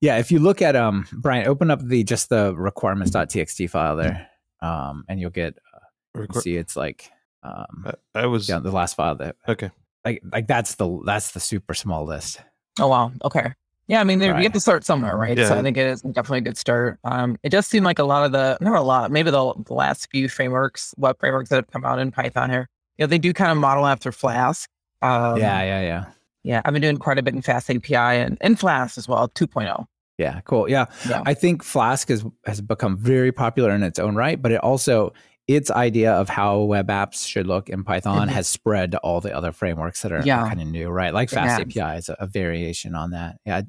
yeah, 0.01 0.17
if 0.17 0.29
you 0.31 0.39
look 0.39 0.61
at 0.61 0.75
um 0.75 1.07
Brian, 1.13 1.47
open 1.47 1.71
up 1.71 1.81
the 1.81 2.03
just 2.03 2.27
the 2.27 2.53
requirements.txt 2.53 3.69
file 3.69 3.95
there. 3.95 4.27
Um 4.61 5.05
and 5.07 5.17
you'll 5.19 5.29
get 5.29 5.57
uh, 5.73 6.19
you 6.19 6.27
requ- 6.27 6.41
see 6.41 6.57
it's 6.57 6.75
like 6.75 7.09
um 7.41 7.85
I, 8.13 8.23
I 8.23 8.25
was 8.25 8.49
yeah, 8.49 8.59
the 8.59 8.71
last 8.71 8.95
file 8.95 9.15
that 9.15 9.37
okay. 9.47 9.71
like 10.03 10.21
like 10.31 10.47
that's 10.47 10.75
the 10.75 11.01
that's 11.05 11.31
the 11.31 11.39
super 11.39 11.73
small 11.73 12.05
list. 12.05 12.41
Oh 12.79 12.89
wow. 12.89 13.13
Okay. 13.23 13.53
Yeah, 13.87 14.01
I 14.01 14.03
mean, 14.03 14.19
Right. 14.19 14.35
you 14.37 14.43
have 14.43 14.51
to 14.53 14.59
start 14.59 14.83
somewhere, 14.83 15.15
right? 15.15 15.37
So 15.37 15.57
I 15.57 15.61
think 15.61 15.77
it 15.77 15.87
is 15.87 16.01
definitely 16.01 16.39
a 16.39 16.41
good 16.41 16.57
start. 16.57 16.99
Um, 17.05 17.37
it 17.43 17.49
does 17.49 17.65
seem 17.65 17.83
like 17.83 17.99
a 17.99 18.03
lot 18.03 18.25
of 18.25 18.33
the, 18.33 18.57
not 18.59 18.75
a 18.75 18.81
lot, 18.81 19.11
maybe 19.11 19.31
the, 19.31 19.53
the 19.65 19.73
last 19.73 20.09
few 20.11 20.27
frameworks, 20.27 20.93
web 20.97 21.17
frameworks 21.19 21.49
that 21.49 21.55
have 21.55 21.67
come 21.67 21.85
out 21.85 21.97
in 21.99 22.11
Python 22.11 22.49
here, 22.49 22.67
you 22.97 23.03
know, 23.03 23.07
they 23.07 23.17
do 23.17 23.31
kind 23.31 23.51
of 23.51 23.57
model 23.57 23.85
after 23.87 24.11
Flask. 24.11 24.69
Um, 25.01 25.37
yeah, 25.37 25.61
yeah, 25.63 25.81
yeah. 25.81 26.05
Yeah, 26.43 26.61
I've 26.65 26.73
been 26.73 26.81
doing 26.81 26.97
quite 26.97 27.17
a 27.17 27.23
bit 27.23 27.33
in 27.33 27.41
Fast 27.41 27.69
API 27.69 27.95
and, 27.95 28.37
and 28.41 28.59
Flask 28.59 28.97
as 28.97 29.07
well, 29.07 29.23
oh. 29.23 29.27
2.0. 29.27 29.85
Yeah, 30.17 30.41
cool. 30.45 30.69
Yeah. 30.69 30.85
Yeah. 31.07 31.21
I 31.25 31.33
think 31.35 31.63
Flask 31.63 32.09
has 32.09 32.25
has 32.45 32.59
become 32.59 32.97
very 32.97 33.31
popular 33.31 33.69
in 33.71 33.83
its 33.83 33.99
own 33.99 34.15
right, 34.15 34.41
but 34.41 34.51
it 34.51 34.59
also 34.61 35.13
its 35.47 35.71
idea 35.71 36.11
of 36.13 36.27
how 36.29 36.59
web 36.61 36.87
apps 36.89 37.25
should 37.27 37.47
look 37.47 37.69
in 37.69 37.83
Python 37.83 38.27
Mhm. 38.27 38.31
has 38.31 38.47
spread 38.47 38.91
to 38.91 38.97
all 38.99 39.21
the 39.21 39.33
other 39.35 39.51
frameworks 39.53 40.01
that 40.01 40.11
are 40.11 40.21
Yeah. 40.25 40.47
kind 40.47 40.61
of 40.61 40.67
new, 40.67 40.89
right? 40.89 41.13
Like 41.13 41.31
It 41.31 41.35
Fast 41.35 41.49
has. 41.51 41.59
API 41.61 41.97
is 41.97 42.09
a, 42.09 42.17
a 42.19 42.27
variation 42.27 42.95
on 42.95 43.11
that. 43.11 43.37
Yeah. 43.45 43.61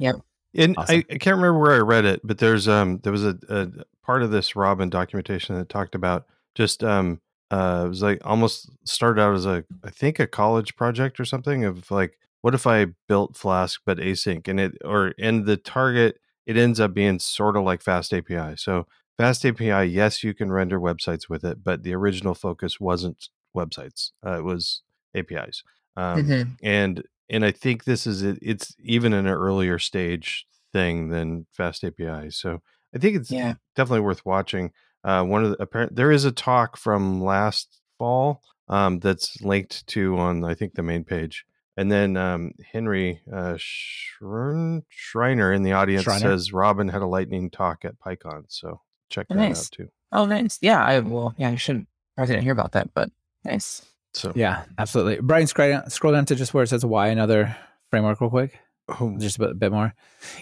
And 0.55 0.75
Awesome. 0.77 0.97
I, 0.97 1.15
I 1.15 1.19
can't 1.19 1.37
remember 1.37 1.59
where 1.61 1.75
I 1.75 1.79
read 1.79 2.05
it, 2.05 2.21
but 2.25 2.39
there's 2.39 2.67
um 2.69 2.99
there 3.05 3.13
was 3.13 3.25
a, 3.25 3.39
a 3.49 3.69
part 4.05 4.23
of 4.23 4.31
this 4.31 4.57
Robyn 4.57 4.91
documentation 4.91 5.55
that 5.57 5.69
talked 5.69 5.95
about 5.95 6.27
just 6.55 6.83
um 6.83 7.21
uh 7.51 7.83
it 7.85 7.89
was 7.89 8.03
like 8.03 8.21
almost 8.25 8.71
started 8.85 9.21
out 9.21 9.35
as 9.35 9.47
a 9.47 9.65
I 9.85 9.91
think 9.91 10.19
a 10.19 10.27
college 10.27 10.75
project 10.75 11.21
or 11.21 11.25
something 11.25 11.65
of 11.65 11.91
like 11.91 12.19
what 12.41 12.55
if 12.55 12.67
I 12.67 12.87
built 13.09 13.37
Flask 13.37 13.81
but 13.87 13.99
async 13.99 14.49
and 14.49 14.59
it 14.59 14.79
or 14.85 15.15
and 15.19 15.47
the 15.47 15.57
target 15.57 16.19
it 16.47 16.57
ends 16.57 16.81
up 16.81 16.93
being 16.95 17.19
sort 17.21 17.57
of 17.57 17.63
like 17.63 17.83
Fast 17.83 18.13
API. 18.15 18.55
So 18.57 18.87
Fast 19.19 19.45
API, 19.45 19.85
yes, 19.85 20.23
you 20.23 20.33
can 20.33 20.51
render 20.53 20.79
websites 20.81 21.29
with 21.29 21.45
it, 21.45 21.65
but 21.65 21.83
the 21.83 21.93
original 21.95 22.35
focus 22.35 22.79
wasn't 22.81 23.29
websites; 23.57 24.13
uh, 24.25 24.39
it 24.39 24.45
was 24.45 24.83
APIs. 25.15 25.63
Um, 25.97 26.21
Mhm. 26.21 26.57
and 26.63 27.03
and 27.29 27.45
I 27.45 27.51
think 27.51 27.85
this 27.85 28.07
is 28.07 28.23
it, 28.23 28.39
it's 28.41 28.75
even 28.79 29.13
an 29.13 29.27
earlier 29.27 29.79
stage 29.79 30.47
thing 30.73 31.09
than 31.09 31.47
Fast 31.53 31.83
API. 31.85 32.31
So 32.31 32.61
I 32.95 32.99
think 32.99 33.17
it's 33.17 33.31
Yeah. 33.31 33.55
definitely 33.75 34.01
worth 34.01 34.25
watching. 34.25 34.73
Uh, 35.05 35.25
one 35.25 35.45
of 35.45 35.51
the 35.51 35.63
apparent 35.63 35.97
there 35.97 36.13
is 36.13 36.25
a 36.25 36.33
talk 36.33 36.77
from 36.77 37.21
last 37.23 37.81
fall 37.99 38.43
um, 38.69 39.01
that's 39.01 39.41
linked 39.43 39.87
to 39.89 40.17
on 40.19 40.45
I 40.45 40.55
think 40.55 40.75
the 40.75 40.83
main 40.83 41.03
page, 41.05 41.45
and 41.77 41.91
then 41.91 42.17
um, 42.17 42.53
Henry 42.73 43.21
uh, 43.33 43.57
Schreiner 43.59 45.53
in 45.53 45.63
the 45.65 45.73
audience 45.73 46.05
says 46.23 46.53
Robyn 46.53 46.89
had 46.89 47.03
a 47.03 47.07
lightning 47.07 47.51
talk 47.51 47.85
at 47.85 47.99
PyCon, 47.99 48.45
so 48.49 48.81
check 49.09 49.27
Oh, 49.31 49.35
that 49.35 49.41
nice. 49.41 49.67
out 49.67 49.71
too. 49.73 49.88
Oh, 50.12 50.25
nice. 50.27 50.59
Yeah, 50.62 50.83
I 50.83 51.00
will. 51.00 51.35
Yeah, 51.37 51.50
I 51.50 51.57
shouldn't. 51.57 51.88
I 52.17 52.27
didn't 52.27 52.43
hear 52.43 52.53
about 52.53 52.73
that, 52.73 52.93
but 52.95 53.11
nice. 53.45 53.83
So 54.15 54.33
Yeah, 54.35 54.65
absolutely. 54.79 55.19
Brian, 55.21 55.47
scroll 55.47 55.71
down, 55.71 55.91
scroll 55.91 56.12
down 56.12 56.25
to 56.27 56.35
just 56.35 56.55
where 56.55 56.65
it 56.65 56.69
says 56.69 56.85
why 56.85 57.09
another 57.09 57.55
framework 57.91 58.21
real 58.21 58.31
quick. 58.31 58.59
oh, 59.00 59.15
just 59.19 59.37
a 59.37 59.41
bit, 59.41 59.59
bit 59.59 59.73
more. 59.73 59.95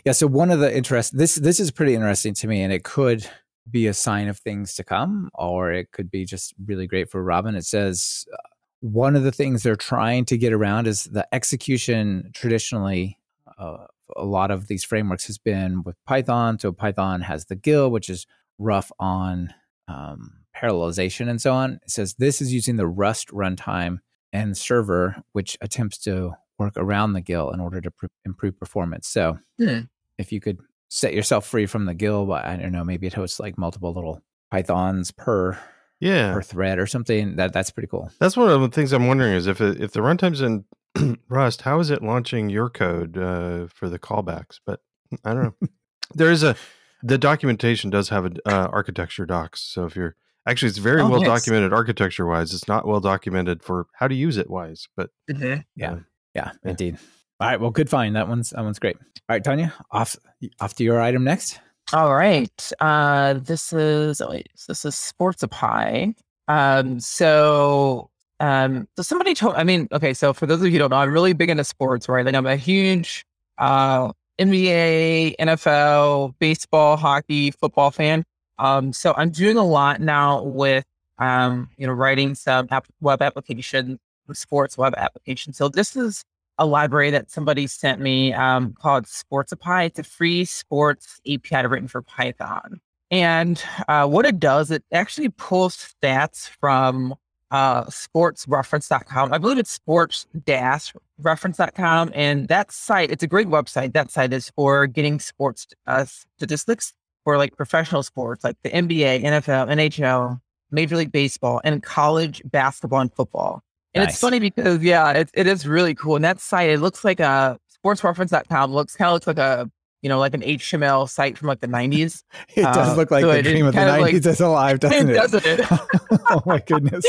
Yeah. 0.04 0.12
So 0.12 0.26
one 0.28 0.50
of 0.50 0.60
the 0.60 0.74
interest 0.74 1.16
this 1.18 1.34
this 1.34 1.58
is 1.60 1.70
pretty 1.72 1.94
interesting 1.94 2.32
to 2.34 2.46
me, 2.46 2.62
and 2.62 2.72
it 2.72 2.84
could 2.84 3.28
be 3.68 3.88
a 3.88 3.92
sign 3.94 4.28
of 4.28 4.38
things 4.38 4.74
to 4.74 4.84
come, 4.84 5.28
or 5.34 5.72
it 5.72 5.90
could 5.90 6.10
be 6.10 6.24
just 6.24 6.54
really 6.64 6.86
great 6.86 7.10
for 7.10 7.22
Robyn. 7.24 7.56
It 7.56 7.64
says 7.66 8.24
uh, 8.32 8.36
one 8.80 9.16
of 9.16 9.24
the 9.24 9.32
things 9.32 9.64
they're 9.64 9.74
trying 9.74 10.24
to 10.26 10.38
get 10.38 10.52
around 10.52 10.86
is 10.86 11.04
the 11.04 11.26
execution. 11.34 12.30
Traditionally, 12.32 13.18
uh, 13.58 13.86
a 14.16 14.24
lot 14.24 14.52
of 14.52 14.68
these 14.68 14.84
frameworks 14.84 15.26
has 15.26 15.38
been 15.38 15.82
with 15.82 15.96
Python. 16.06 16.58
So 16.60 16.70
Python 16.70 17.22
has 17.22 17.46
the 17.46 17.56
GIL, 17.56 17.90
which 17.90 18.08
is 18.08 18.26
rough 18.58 18.90
on 18.98 19.52
um, 19.88 20.32
parallelization 20.56 21.28
and 21.28 21.40
so 21.40 21.52
on. 21.52 21.74
It 21.82 21.90
says 21.90 22.14
this 22.14 22.40
is 22.40 22.52
using 22.52 22.76
the 22.76 22.86
Rust 22.86 23.28
runtime 23.28 23.98
and 24.32 24.56
server, 24.56 25.22
which 25.32 25.56
attempts 25.60 25.98
to 25.98 26.32
work 26.58 26.72
around 26.76 27.12
the 27.12 27.20
GIL 27.20 27.50
in 27.52 27.60
order 27.60 27.80
to 27.80 27.90
pr- 27.90 28.06
improve 28.24 28.58
performance. 28.58 29.08
So 29.08 29.38
Hmm. 29.58 29.80
if 30.18 30.32
you 30.32 30.40
could 30.40 30.58
set 30.88 31.14
yourself 31.14 31.46
free 31.46 31.66
from 31.66 31.84
the 31.84 31.94
GIL, 31.94 32.26
but 32.26 32.44
I 32.44 32.56
don't 32.56 32.72
know, 32.72 32.84
maybe 32.84 33.06
it 33.06 33.12
hosts 33.14 33.38
like 33.40 33.58
multiple 33.58 33.92
little 33.92 34.22
Pythons 34.50 35.10
per 35.10 35.58
yeah, 36.00 36.32
per 36.34 36.42
thread 36.42 36.78
or 36.78 36.86
something. 36.86 37.36
That 37.36 37.52
that's 37.52 37.70
pretty 37.70 37.88
cool. 37.88 38.10
That's 38.20 38.36
one 38.36 38.50
of 38.50 38.60
the 38.60 38.68
things 38.68 38.92
I'm 38.92 39.06
wondering 39.06 39.32
is 39.32 39.46
if 39.46 39.60
it, 39.60 39.80
if 39.80 39.92
the 39.92 40.00
runtime's 40.00 40.40
in 40.40 40.64
Rust, 41.28 41.62
how 41.62 41.80
is 41.80 41.90
it 41.90 42.02
launching 42.02 42.48
your 42.50 42.68
code 42.70 43.16
uh, 43.18 43.66
for 43.68 43.88
the 43.88 43.98
callbacks? 43.98 44.60
But 44.64 44.80
I 45.24 45.34
don't 45.34 45.42
know. 45.60 45.68
there 46.14 46.30
is 46.30 46.42
a 46.42 46.54
the 47.02 47.18
documentation 47.18 47.90
does 47.90 48.08
have 48.08 48.24
an 48.24 48.36
uh, 48.46 48.68
architecture 48.72 49.26
docs. 49.26 49.60
So 49.62 49.84
if 49.84 49.96
you're 49.96 50.16
actually, 50.46 50.68
it's 50.68 50.78
very 50.78 51.02
Oh, 51.02 51.08
well 51.08 51.20
nice. 51.20 51.42
documented 51.42 51.72
architecture 51.72 52.26
wise. 52.26 52.52
It's 52.54 52.68
not 52.68 52.86
well 52.86 53.00
documented 53.00 53.62
for 53.62 53.86
how 53.94 54.08
to 54.08 54.14
use 54.14 54.36
it 54.36 54.48
wise. 54.50 54.88
But 54.96 55.10
Mhm. 55.30 55.64
Yeah. 55.74 55.92
uh, 55.92 55.96
Yeah, 56.34 56.50
Yeah. 56.64 56.70
indeed. 56.70 56.98
All 57.40 57.48
right, 57.48 57.60
well, 57.60 57.70
good 57.70 57.88
find. 57.90 58.14
That 58.16 58.28
one's 58.28 58.50
that 58.50 58.62
one's 58.64 58.78
great. 58.78 58.96
All 58.96 59.02
right, 59.30 59.42
Tanya, 59.44 59.72
off 59.90 60.16
off 60.60 60.74
to 60.76 60.84
your 60.84 61.00
item 61.00 61.24
next. 61.24 61.60
All 61.92 62.14
right. 62.14 62.72
Uh, 62.80 63.34
this 63.34 63.72
is 63.72 64.20
oh 64.20 64.30
wait, 64.30 64.48
this 64.68 64.84
is 64.84 64.94
Sportsify. 64.94 66.14
Um, 66.48 67.00
so 67.00 68.10
um, 68.40 68.86
so 68.96 69.02
somebody 69.02 69.34
told. 69.34 69.54
I 69.56 69.64
mean, 69.64 69.88
okay. 69.92 70.12
So 70.14 70.32
for 70.32 70.46
those 70.46 70.60
of 70.60 70.66
you 70.66 70.72
who 70.72 70.78
don't 70.78 70.90
know, 70.90 70.96
I'm 70.96 71.10
really 71.12 71.32
big 71.32 71.48
into 71.50 71.64
sports, 71.64 72.08
right? 72.08 72.24
Like 72.24 72.34
I'm 72.34 72.46
a 72.46 72.56
huge 72.56 73.24
uh, 73.58 74.12
NBA, 74.38 75.36
NFL, 75.40 76.34
baseball, 76.38 76.96
hockey, 76.96 77.50
football 77.50 77.90
fan. 77.90 78.24
Um, 78.58 78.92
so 78.92 79.14
I'm 79.16 79.30
doing 79.30 79.56
a 79.56 79.64
lot 79.64 80.00
now 80.00 80.42
with 80.42 80.84
um, 81.18 81.70
you 81.76 81.86
know, 81.86 81.92
writing 81.92 82.34
some 82.34 82.68
app- 82.70 82.88
web 83.00 83.22
applications, 83.22 83.98
sports 84.32 84.76
web 84.76 84.94
applications. 84.96 85.56
So 85.56 85.68
this 85.68 85.96
is 85.96 86.22
a 86.58 86.66
library 86.66 87.10
that 87.10 87.30
somebody 87.30 87.66
sent 87.66 88.00
me 88.00 88.32
um, 88.32 88.74
called 88.80 89.04
Sportsify. 89.04 89.86
It's 89.86 89.98
a 89.98 90.04
free 90.04 90.44
sports 90.44 91.20
API 91.30 91.66
written 91.66 91.88
for 91.88 92.02
Python. 92.02 92.80
And 93.10 93.62
uh, 93.88 94.06
what 94.06 94.26
it 94.26 94.40
does, 94.40 94.70
it 94.70 94.82
actually 94.92 95.28
pulls 95.28 95.76
stats 96.02 96.48
from 96.48 97.14
uh, 97.50 97.84
sportsreference.com. 97.84 99.32
I 99.32 99.38
believe 99.38 99.58
it's 99.58 99.70
sports 99.70 100.26
dash 100.44 100.92
reference.com. 101.18 102.10
And 102.14 102.48
that 102.48 102.72
site, 102.72 103.10
it's 103.10 103.22
a 103.22 103.26
great 103.26 103.48
website. 103.48 103.92
That 103.92 104.10
site 104.10 104.32
is 104.32 104.50
for 104.50 104.86
getting 104.86 105.20
sports 105.20 105.66
uh, 105.86 106.04
statistics 106.04 106.92
for 107.24 107.38
like 107.38 107.56
professional 107.56 108.02
sports, 108.02 108.44
like 108.44 108.56
the 108.62 108.70
NBA, 108.70 109.22
NFL, 109.22 109.68
NHL, 109.68 110.40
Major 110.70 110.96
League 110.96 111.12
Baseball, 111.12 111.60
and 111.64 111.82
college 111.82 112.42
basketball 112.44 113.00
and 113.00 113.12
football. 113.12 113.62
And 113.94 114.04
Nice. 114.04 114.14
it's 114.14 114.20
funny 114.20 114.38
because 114.38 114.82
yeah, 114.82 115.10
it, 115.12 115.30
it 115.34 115.46
is 115.46 115.66
really 115.66 115.94
cool. 115.94 116.16
And 116.16 116.24
that 116.24 116.40
site, 116.40 116.70
it 116.70 116.80
looks 116.80 117.04
like 117.04 117.20
a 117.20 117.58
sportsreference.com 117.84 118.72
looks 118.72 118.94
kind 118.96 119.08
of 119.08 119.14
looks 119.14 119.26
like 119.26 119.38
a 119.38 119.70
you 120.06 120.08
know 120.08 120.20
like 120.20 120.34
an 120.34 120.42
HTML 120.42 121.08
site 121.10 121.36
from 121.36 121.48
like 121.48 121.58
the 121.58 121.66
nineties. 121.66 122.22
It 122.54 122.62
does 122.62 122.90
Uh, 122.90 122.94
look 122.94 123.10
like 123.10 123.22
so 123.22 123.32
the 123.32 123.42
dream 123.42 123.66
of 123.66 123.72
the 123.72 123.78
kind 123.80 123.90
of 123.90 123.96
like- 123.96 124.12
nineties 124.12 124.24
is 124.26 124.40
alive, 124.40 124.78
doesn't 124.84 125.10
it? 125.10 125.14
doesn't 125.14 125.44
it? 125.44 125.60
oh 126.30 126.42
my 126.46 126.60
goodness. 126.60 127.04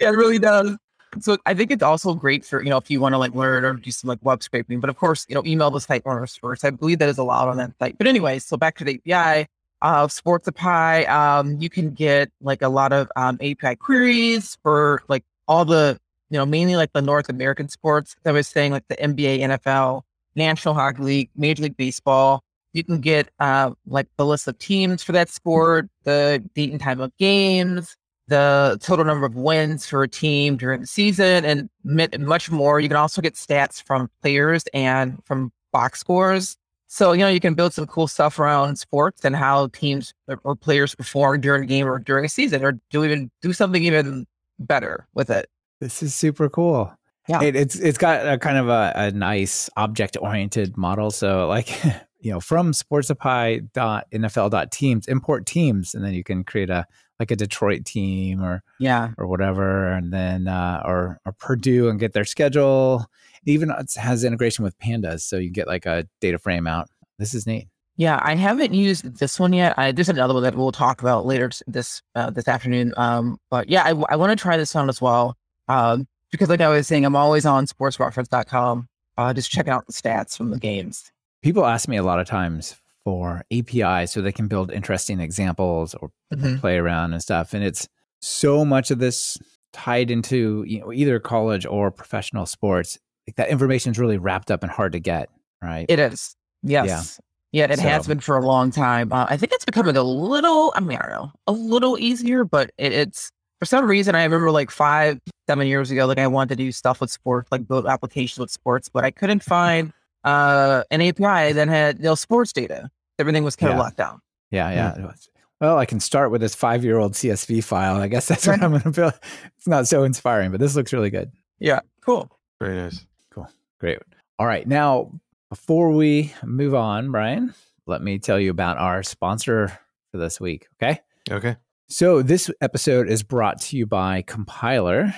Yeah, 0.00 0.08
it 0.08 0.16
really 0.16 0.38
does. 0.38 0.74
So 1.20 1.36
I 1.44 1.52
think 1.52 1.70
it's 1.70 1.82
also 1.82 2.14
great 2.14 2.46
for 2.46 2.62
you 2.62 2.70
know 2.70 2.78
if 2.78 2.90
you 2.90 3.00
want 3.02 3.12
to 3.12 3.18
like 3.18 3.34
learn 3.34 3.66
or 3.66 3.74
do 3.74 3.90
some 3.90 4.08
like 4.08 4.18
web 4.22 4.42
scraping. 4.42 4.80
But 4.80 4.88
of 4.88 4.96
course, 4.96 5.26
you 5.28 5.34
know, 5.34 5.42
email 5.44 5.70
the 5.70 5.80
site 5.80 6.00
owners 6.06 6.34
first. 6.36 6.64
I 6.64 6.70
believe 6.70 7.00
that 7.00 7.10
is 7.10 7.18
allowed 7.18 7.48
on 7.48 7.58
that 7.58 7.72
site. 7.78 7.98
But 7.98 8.06
anyway, 8.06 8.38
so 8.38 8.56
back 8.56 8.78
to 8.78 8.84
the 8.84 8.98
API 9.06 9.46
of 9.82 10.10
Sportsify, 10.10 11.06
um, 11.08 11.58
you 11.60 11.68
can 11.68 11.90
get 11.90 12.30
like 12.40 12.62
a 12.62 12.68
lot 12.68 12.92
of 12.94 13.10
um, 13.16 13.36
API 13.42 13.76
queries 13.76 14.56
for 14.62 15.02
like 15.08 15.24
all 15.46 15.64
the 15.66 15.98
you 16.30 16.38
know 16.38 16.46
mainly 16.46 16.76
like 16.76 16.92
the 16.94 17.02
North 17.02 17.28
American 17.28 17.68
sports. 17.68 18.16
I 18.24 18.32
was 18.32 18.48
saying 18.48 18.72
like 18.72 18.86
the 18.88 18.96
NBA, 18.96 19.40
NFL, 19.40 20.02
National 20.38 20.74
Hockey 20.74 21.02
League, 21.02 21.30
Major 21.36 21.64
League 21.64 21.76
Baseball. 21.76 22.42
You 22.72 22.84
can 22.84 23.00
get 23.00 23.28
uh, 23.40 23.72
like 23.86 24.06
the 24.16 24.24
list 24.24 24.46
of 24.48 24.58
teams 24.58 25.02
for 25.02 25.12
that 25.12 25.28
sport, 25.28 25.88
the 26.04 26.42
date 26.54 26.70
and 26.70 26.80
time 26.80 27.00
of 27.00 27.16
games, 27.18 27.96
the 28.28 28.78
total 28.80 29.04
number 29.04 29.26
of 29.26 29.34
wins 29.34 29.86
for 29.86 30.02
a 30.02 30.08
team 30.08 30.56
during 30.56 30.82
the 30.82 30.86
season, 30.86 31.44
and 31.44 31.68
much 31.84 32.50
more. 32.50 32.78
You 32.78 32.88
can 32.88 32.96
also 32.96 33.20
get 33.20 33.34
stats 33.34 33.82
from 33.82 34.08
players 34.22 34.64
and 34.72 35.18
from 35.24 35.50
box 35.72 36.00
scores. 36.00 36.56
So, 36.90 37.12
you 37.12 37.20
know, 37.20 37.28
you 37.28 37.40
can 37.40 37.54
build 37.54 37.74
some 37.74 37.86
cool 37.86 38.06
stuff 38.06 38.38
around 38.38 38.76
sports 38.76 39.24
and 39.24 39.36
how 39.36 39.66
teams 39.68 40.14
or, 40.26 40.56
players 40.56 40.94
perform 40.94 41.40
during 41.40 41.64
a 41.64 41.66
game 41.66 41.86
or 41.86 41.98
during 41.98 42.24
a 42.24 42.28
season, 42.30 42.64
or 42.64 42.78
do 42.90 43.04
even 43.04 43.30
do 43.42 43.52
something 43.52 43.82
even 43.82 44.26
better 44.58 45.06
with 45.14 45.28
it. 45.30 45.50
This 45.80 46.02
is 46.02 46.14
super 46.14 46.48
cool. 46.48 46.92
Yeah. 47.28 47.42
It, 47.42 47.56
it's 47.56 47.76
it's 47.76 47.98
got 47.98 48.26
a 48.26 48.38
kind 48.38 48.56
of 48.56 48.68
a, 48.68 48.92
a 48.94 49.10
nice 49.10 49.68
object 49.76 50.16
oriented 50.20 50.76
model. 50.76 51.10
So 51.10 51.46
like 51.46 51.68
you 52.20 52.32
know 52.32 52.40
from 52.40 52.72
sportsify.nfl.teams 52.72 55.08
import 55.08 55.46
teams 55.46 55.94
and 55.94 56.04
then 56.04 56.14
you 56.14 56.24
can 56.24 56.44
create 56.44 56.70
a 56.70 56.86
like 57.20 57.30
a 57.32 57.36
Detroit 57.36 57.84
team 57.84 58.40
or 58.42 58.62
Yeah. 58.78 59.10
or 59.18 59.26
whatever 59.26 59.92
and 59.92 60.12
then 60.12 60.46
uh, 60.48 60.82
or 60.84 61.20
or 61.26 61.32
Purdue 61.32 61.88
and 61.88 61.98
get 61.98 62.12
their 62.12 62.24
schedule. 62.24 63.06
It 63.44 63.50
even 63.50 63.70
it 63.70 63.94
has 63.96 64.24
integration 64.24 64.64
with 64.64 64.78
pandas 64.78 65.22
so 65.22 65.36
you 65.36 65.50
get 65.50 65.66
like 65.66 65.86
a 65.86 66.06
data 66.20 66.38
frame 66.38 66.66
out. 66.66 66.88
This 67.18 67.34
is 67.34 67.46
neat. 67.46 67.68
Yeah, 67.96 68.20
I 68.22 68.36
haven't 68.36 68.74
used 68.74 69.18
this 69.18 69.40
one 69.40 69.52
yet. 69.52 69.74
I, 69.76 69.90
there's 69.90 70.08
another 70.08 70.32
one 70.32 70.44
that 70.44 70.54
we'll 70.54 70.70
talk 70.70 71.02
about 71.02 71.26
later 71.26 71.50
this 71.66 72.00
uh, 72.14 72.30
this 72.30 72.46
afternoon. 72.46 72.94
Um, 72.96 73.40
but 73.50 73.68
yeah, 73.68 73.82
I, 73.84 74.14
want 74.14 74.30
to 74.30 74.36
try 74.36 74.56
this 74.56 74.72
one 74.72 74.88
as 74.88 75.02
well. 75.02 75.36
Um, 75.66 76.06
because 76.30 76.48
like 76.48 76.60
I 76.60 76.68
was 76.68 76.86
saying, 76.86 77.04
I'm 77.04 77.16
always 77.16 77.46
on 77.46 77.66
sportsreference.com, 77.66 78.88
uh, 79.16 79.34
just 79.34 79.50
checking 79.50 79.72
out 79.72 79.86
the 79.86 79.92
stats 79.92 80.36
from 80.36 80.50
the 80.50 80.58
games. 80.58 81.10
people 81.42 81.64
ask 81.64 81.88
me 81.88 81.96
a 81.96 82.02
lot 82.02 82.18
of 82.18 82.26
times 82.26 82.74
for 83.04 83.44
APIs 83.52 84.10
so 84.12 84.20
they 84.20 84.32
can 84.32 84.48
build 84.48 84.72
interesting 84.72 85.20
examples 85.20 85.94
or 85.94 86.10
Mhm. 86.34 86.58
play 86.60 86.76
around 86.78 87.12
and 87.12 87.22
stuff. 87.22 87.54
And 87.54 87.62
it's 87.62 87.86
so 88.20 88.64
much 88.64 88.90
of 88.90 88.98
this 88.98 89.38
tied 89.72 90.10
into 90.10 90.64
you 90.66 90.80
know 90.80 90.92
either 90.92 91.20
college 91.20 91.64
or 91.64 91.90
professional 91.92 92.44
sports. 92.44 92.98
Like 93.26 93.36
that 93.36 93.48
information 93.50 93.92
is 93.92 93.98
really 93.98 94.18
wrapped 94.18 94.50
up 94.50 94.62
and 94.64 94.72
hard 94.72 94.92
to 94.92 94.98
get, 95.00 95.28
right? 95.62 95.86
It 95.88 95.98
is. 96.00 96.34
Yes. 96.64 97.20
Yeah, 97.52 97.64
it 97.70 97.78
has 97.78 98.06
been 98.06 98.20
for 98.20 98.36
a 98.36 98.44
long 98.44 98.70
time. 98.72 99.10
Uh, 99.12 99.26
I 99.30 99.36
think 99.38 99.52
it's 99.52 99.64
becoming 99.64 99.96
a 99.96 100.02
little, 100.02 100.72
I 100.76 100.80
mean, 100.80 100.98
I 100.98 101.02
don't 101.02 101.12
know, 101.12 101.32
a 101.46 101.52
little 101.52 101.98
easier, 101.98 102.44
but 102.44 102.70
it, 102.76 102.92
it's 102.92 103.30
for 103.58 103.64
some 103.66 103.86
reason, 103.86 104.14
I 104.14 104.22
remember 104.24 104.50
like 104.50 104.70
five, 104.70 105.18
seven 105.48 105.66
years 105.66 105.90
ago, 105.90 106.06
like 106.06 106.18
I 106.18 106.26
wanted 106.26 106.50
to 106.50 106.56
do 106.56 106.70
stuff 106.72 107.00
with 107.00 107.10
sports, 107.10 107.50
like 107.50 107.66
build 107.66 107.86
applications 107.86 108.38
with 108.38 108.50
sports, 108.50 108.88
but 108.88 109.04
I 109.04 109.10
couldn't 109.10 109.42
find 109.42 109.92
uh, 110.24 110.84
an 110.90 111.00
API 111.00 111.52
that 111.52 111.68
had 111.68 111.98
you 111.98 112.04
know, 112.04 112.14
sports 112.14 112.52
data. 112.52 112.88
Everything 113.18 113.44
was 113.44 113.56
kind 113.56 113.70
Yeah. 113.70 113.74
of 113.76 113.80
locked 113.80 113.96
down. 113.96 114.20
yeah, 114.50 114.70
yeah. 114.70 114.94
it 114.96 115.02
was. 115.02 115.28
Well, 115.60 115.76
I 115.76 115.86
can 115.86 115.98
start 115.98 116.30
with 116.30 116.40
this 116.40 116.54
five 116.54 116.84
year 116.84 116.98
old 116.98 117.14
CSV 117.14 117.64
file. 117.64 117.96
I 117.96 118.06
guess 118.06 118.28
that's 118.28 118.46
what 118.46 118.62
I'm 118.62 118.70
going 118.70 118.82
to 118.82 118.90
build. 118.92 119.14
It's 119.56 119.66
not 119.66 119.88
so 119.88 120.04
inspiring, 120.04 120.52
but 120.52 120.60
this 120.60 120.76
looks 120.76 120.92
really 120.92 121.10
good. 121.10 121.32
Yeah, 121.58 121.80
cool. 122.00 122.30
Very 122.60 122.76
nice. 122.76 123.04
Cool. 123.30 123.48
Great. 123.80 123.98
All 124.38 124.46
right. 124.46 124.66
Now, 124.68 125.10
before 125.50 125.90
we 125.90 126.32
move 126.44 126.76
on, 126.76 127.10
Brian, 127.10 127.54
let 127.86 128.02
me 128.02 128.20
tell 128.20 128.38
you 128.38 128.50
about 128.52 128.78
our 128.78 129.02
sponsor 129.02 129.76
for 130.12 130.18
this 130.18 130.40
week. 130.40 130.68
Okay. 130.80 131.00
Okay. 131.28 131.56
So, 131.90 132.20
this 132.20 132.50
episode 132.60 133.08
is 133.08 133.22
brought 133.22 133.62
to 133.62 133.76
you 133.78 133.86
by 133.86 134.20
Compiler 134.20 135.14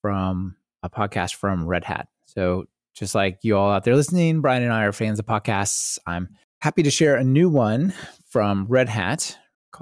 from 0.00 0.56
a 0.82 0.88
podcast 0.88 1.34
from 1.34 1.66
Red 1.66 1.84
Hat. 1.84 2.08
So, 2.24 2.64
just 2.94 3.14
like 3.14 3.40
you 3.42 3.58
all 3.58 3.70
out 3.70 3.84
there 3.84 3.94
listening, 3.94 4.40
Brian 4.40 4.62
and 4.62 4.72
I 4.72 4.84
are 4.84 4.92
fans 4.92 5.18
of 5.18 5.26
podcasts. 5.26 5.98
I'm 6.06 6.30
happy 6.62 6.82
to 6.82 6.90
share 6.90 7.16
a 7.16 7.24
new 7.24 7.50
one 7.50 7.92
from 8.30 8.64
Red 8.70 8.88
Hat, 8.88 9.36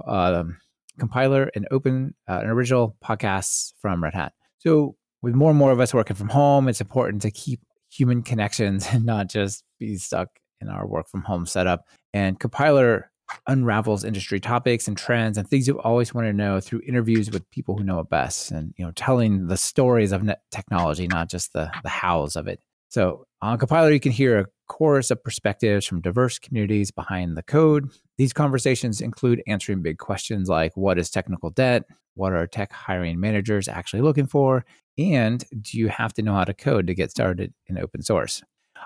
um, 0.04 0.58
Compiler, 0.98 1.48
and 1.54 1.68
open, 1.70 2.16
uh, 2.28 2.40
an 2.42 2.48
original 2.48 2.96
podcast 3.04 3.74
from 3.80 4.02
Red 4.02 4.14
Hat. 4.14 4.32
So, 4.58 4.96
with 5.22 5.36
more 5.36 5.50
and 5.50 5.58
more 5.60 5.70
of 5.70 5.78
us 5.78 5.94
working 5.94 6.16
from 6.16 6.28
home, 6.28 6.66
it's 6.66 6.80
important 6.80 7.22
to 7.22 7.30
keep 7.30 7.60
human 7.88 8.24
connections 8.24 8.88
and 8.90 9.06
not 9.06 9.28
just 9.28 9.62
be 9.78 9.96
stuck 9.96 10.26
in 10.60 10.68
our 10.68 10.88
work 10.88 11.08
from 11.08 11.22
home 11.22 11.46
setup. 11.46 11.84
And 12.12 12.40
Compiler 12.40 13.11
unravels 13.46 14.04
industry 14.04 14.40
topics 14.40 14.88
and 14.88 14.96
trends 14.96 15.38
and 15.38 15.48
things 15.48 15.66
you've 15.66 15.78
always 15.78 16.14
want 16.14 16.26
to 16.26 16.32
know 16.32 16.60
through 16.60 16.80
interviews 16.86 17.30
with 17.30 17.48
people 17.50 17.76
who 17.76 17.84
know 17.84 18.00
it 18.00 18.08
best 18.08 18.50
and 18.50 18.74
you 18.76 18.84
know 18.84 18.92
telling 18.92 19.46
the 19.46 19.56
stories 19.56 20.12
of 20.12 20.22
net 20.22 20.42
technology 20.50 21.06
not 21.06 21.28
just 21.28 21.52
the 21.52 21.70
the 21.82 21.88
hows 21.88 22.36
of 22.36 22.46
it. 22.48 22.60
So 22.88 23.24
on 23.40 23.58
compiler 23.58 23.90
you 23.90 24.00
can 24.00 24.12
hear 24.12 24.38
a 24.38 24.46
chorus 24.68 25.10
of 25.10 25.22
perspectives 25.22 25.86
from 25.86 26.00
diverse 26.00 26.38
communities 26.38 26.90
behind 26.90 27.36
the 27.36 27.42
code. 27.42 27.90
These 28.18 28.32
conversations 28.32 29.00
include 29.00 29.42
answering 29.46 29.82
big 29.82 29.98
questions 29.98 30.48
like 30.48 30.76
what 30.76 30.98
is 30.98 31.10
technical 31.10 31.50
debt? 31.50 31.84
What 32.14 32.32
are 32.32 32.46
tech 32.46 32.72
hiring 32.72 33.20
managers 33.20 33.68
actually 33.68 34.02
looking 34.02 34.26
for? 34.26 34.64
And 34.98 35.44
do 35.60 35.78
you 35.78 35.88
have 35.88 36.12
to 36.14 36.22
know 36.22 36.34
how 36.34 36.44
to 36.44 36.54
code 36.54 36.86
to 36.86 36.94
get 36.94 37.10
started 37.10 37.54
in 37.66 37.78
open 37.78 38.02
source? 38.02 38.42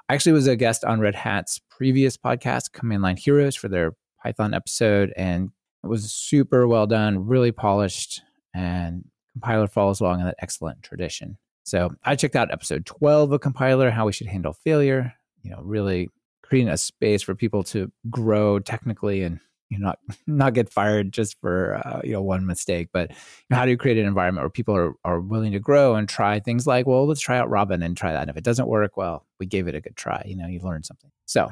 I 0.09 0.15
actually 0.15 0.33
was 0.33 0.47
a 0.47 0.57
guest 0.57 0.85
on 0.85 1.01
Red 1.01 1.15
Hat's 1.15 1.61
previous 1.71 2.17
podcast, 2.17 2.73
Command 2.73 3.03
Line 3.03 3.17
Heroes, 3.17 3.57
for 3.57 3.69
their 3.69 3.93
Python 4.27 4.55
episode, 4.55 5.13
and 5.17 5.53
it 5.85 5.87
was 5.87 6.11
super 6.11 6.67
well 6.67 6.89
done, 6.89 7.29
really 7.29 7.53
polished, 7.53 8.23
and 8.53 9.05
Compiler 9.33 9.69
follows 9.69 10.01
along 10.01 10.19
in 10.19 10.27
that 10.27 10.35
excellent 10.41 10.83
tradition. 10.83 11.39
So 11.63 11.95
I 12.03 12.17
checked 12.17 12.35
out 12.35 12.51
episode 12.51 12.87
12 12.87 13.31
of 13.31 13.41
Compiler, 13.41 13.89
how 13.89 14.07
we 14.07 14.13
should 14.13 14.27
handle 14.27 14.53
failure, 14.53 15.15
you 15.43 15.51
know, 15.53 15.61
really 15.63 16.09
creating 16.43 16.73
a 16.73 16.77
space 16.77 17.23
for 17.23 17.37
people 17.37 17.63
to 17.65 17.93
grow 18.11 18.59
technically 18.59 19.23
and 19.23 19.39
you 19.69 19.79
know, 19.79 19.87
not 19.87 19.99
not 20.27 20.55
get 20.55 20.73
fired 20.73 21.13
just 21.13 21.41
for 21.41 21.81
uh, 21.85 22.01
you 22.03 22.13
know 22.13 22.23
one 22.23 22.47
mistake, 22.47 22.89
but 22.93 23.11
you 23.11 23.17
know, 23.51 23.59
how 23.59 23.65
do 23.65 23.71
you 23.71 23.77
create 23.77 23.99
an 23.99 24.07
environment 24.07 24.43
where 24.43 24.51
people 24.51 24.75
are, 24.75 24.95
are 25.05 25.21
willing 25.21 25.53
to 25.53 25.61
grow 25.61 25.95
and 25.95 26.09
try 26.09 26.41
things 26.41 26.67
like, 26.67 26.85
well, 26.87 27.07
let's 27.07 27.21
try 27.21 27.39
out 27.39 27.49
Robyn 27.49 27.83
and 27.85 27.97
try 27.97 28.13
that. 28.13 28.23
And 28.23 28.31
if 28.31 28.37
it 28.37 28.45
doesn't 28.45 28.67
work, 28.67 28.97
well, 28.97 29.25
we 29.39 29.47
gave 29.47 29.69
it 29.69 29.77
a 29.77 29.81
good 29.81 29.97
try. 29.97 30.25
You 30.27 30.37
know, 30.37 30.49
you've 30.49 30.65
learned 30.65 30.87
something. 30.87 31.11
So 31.27 31.51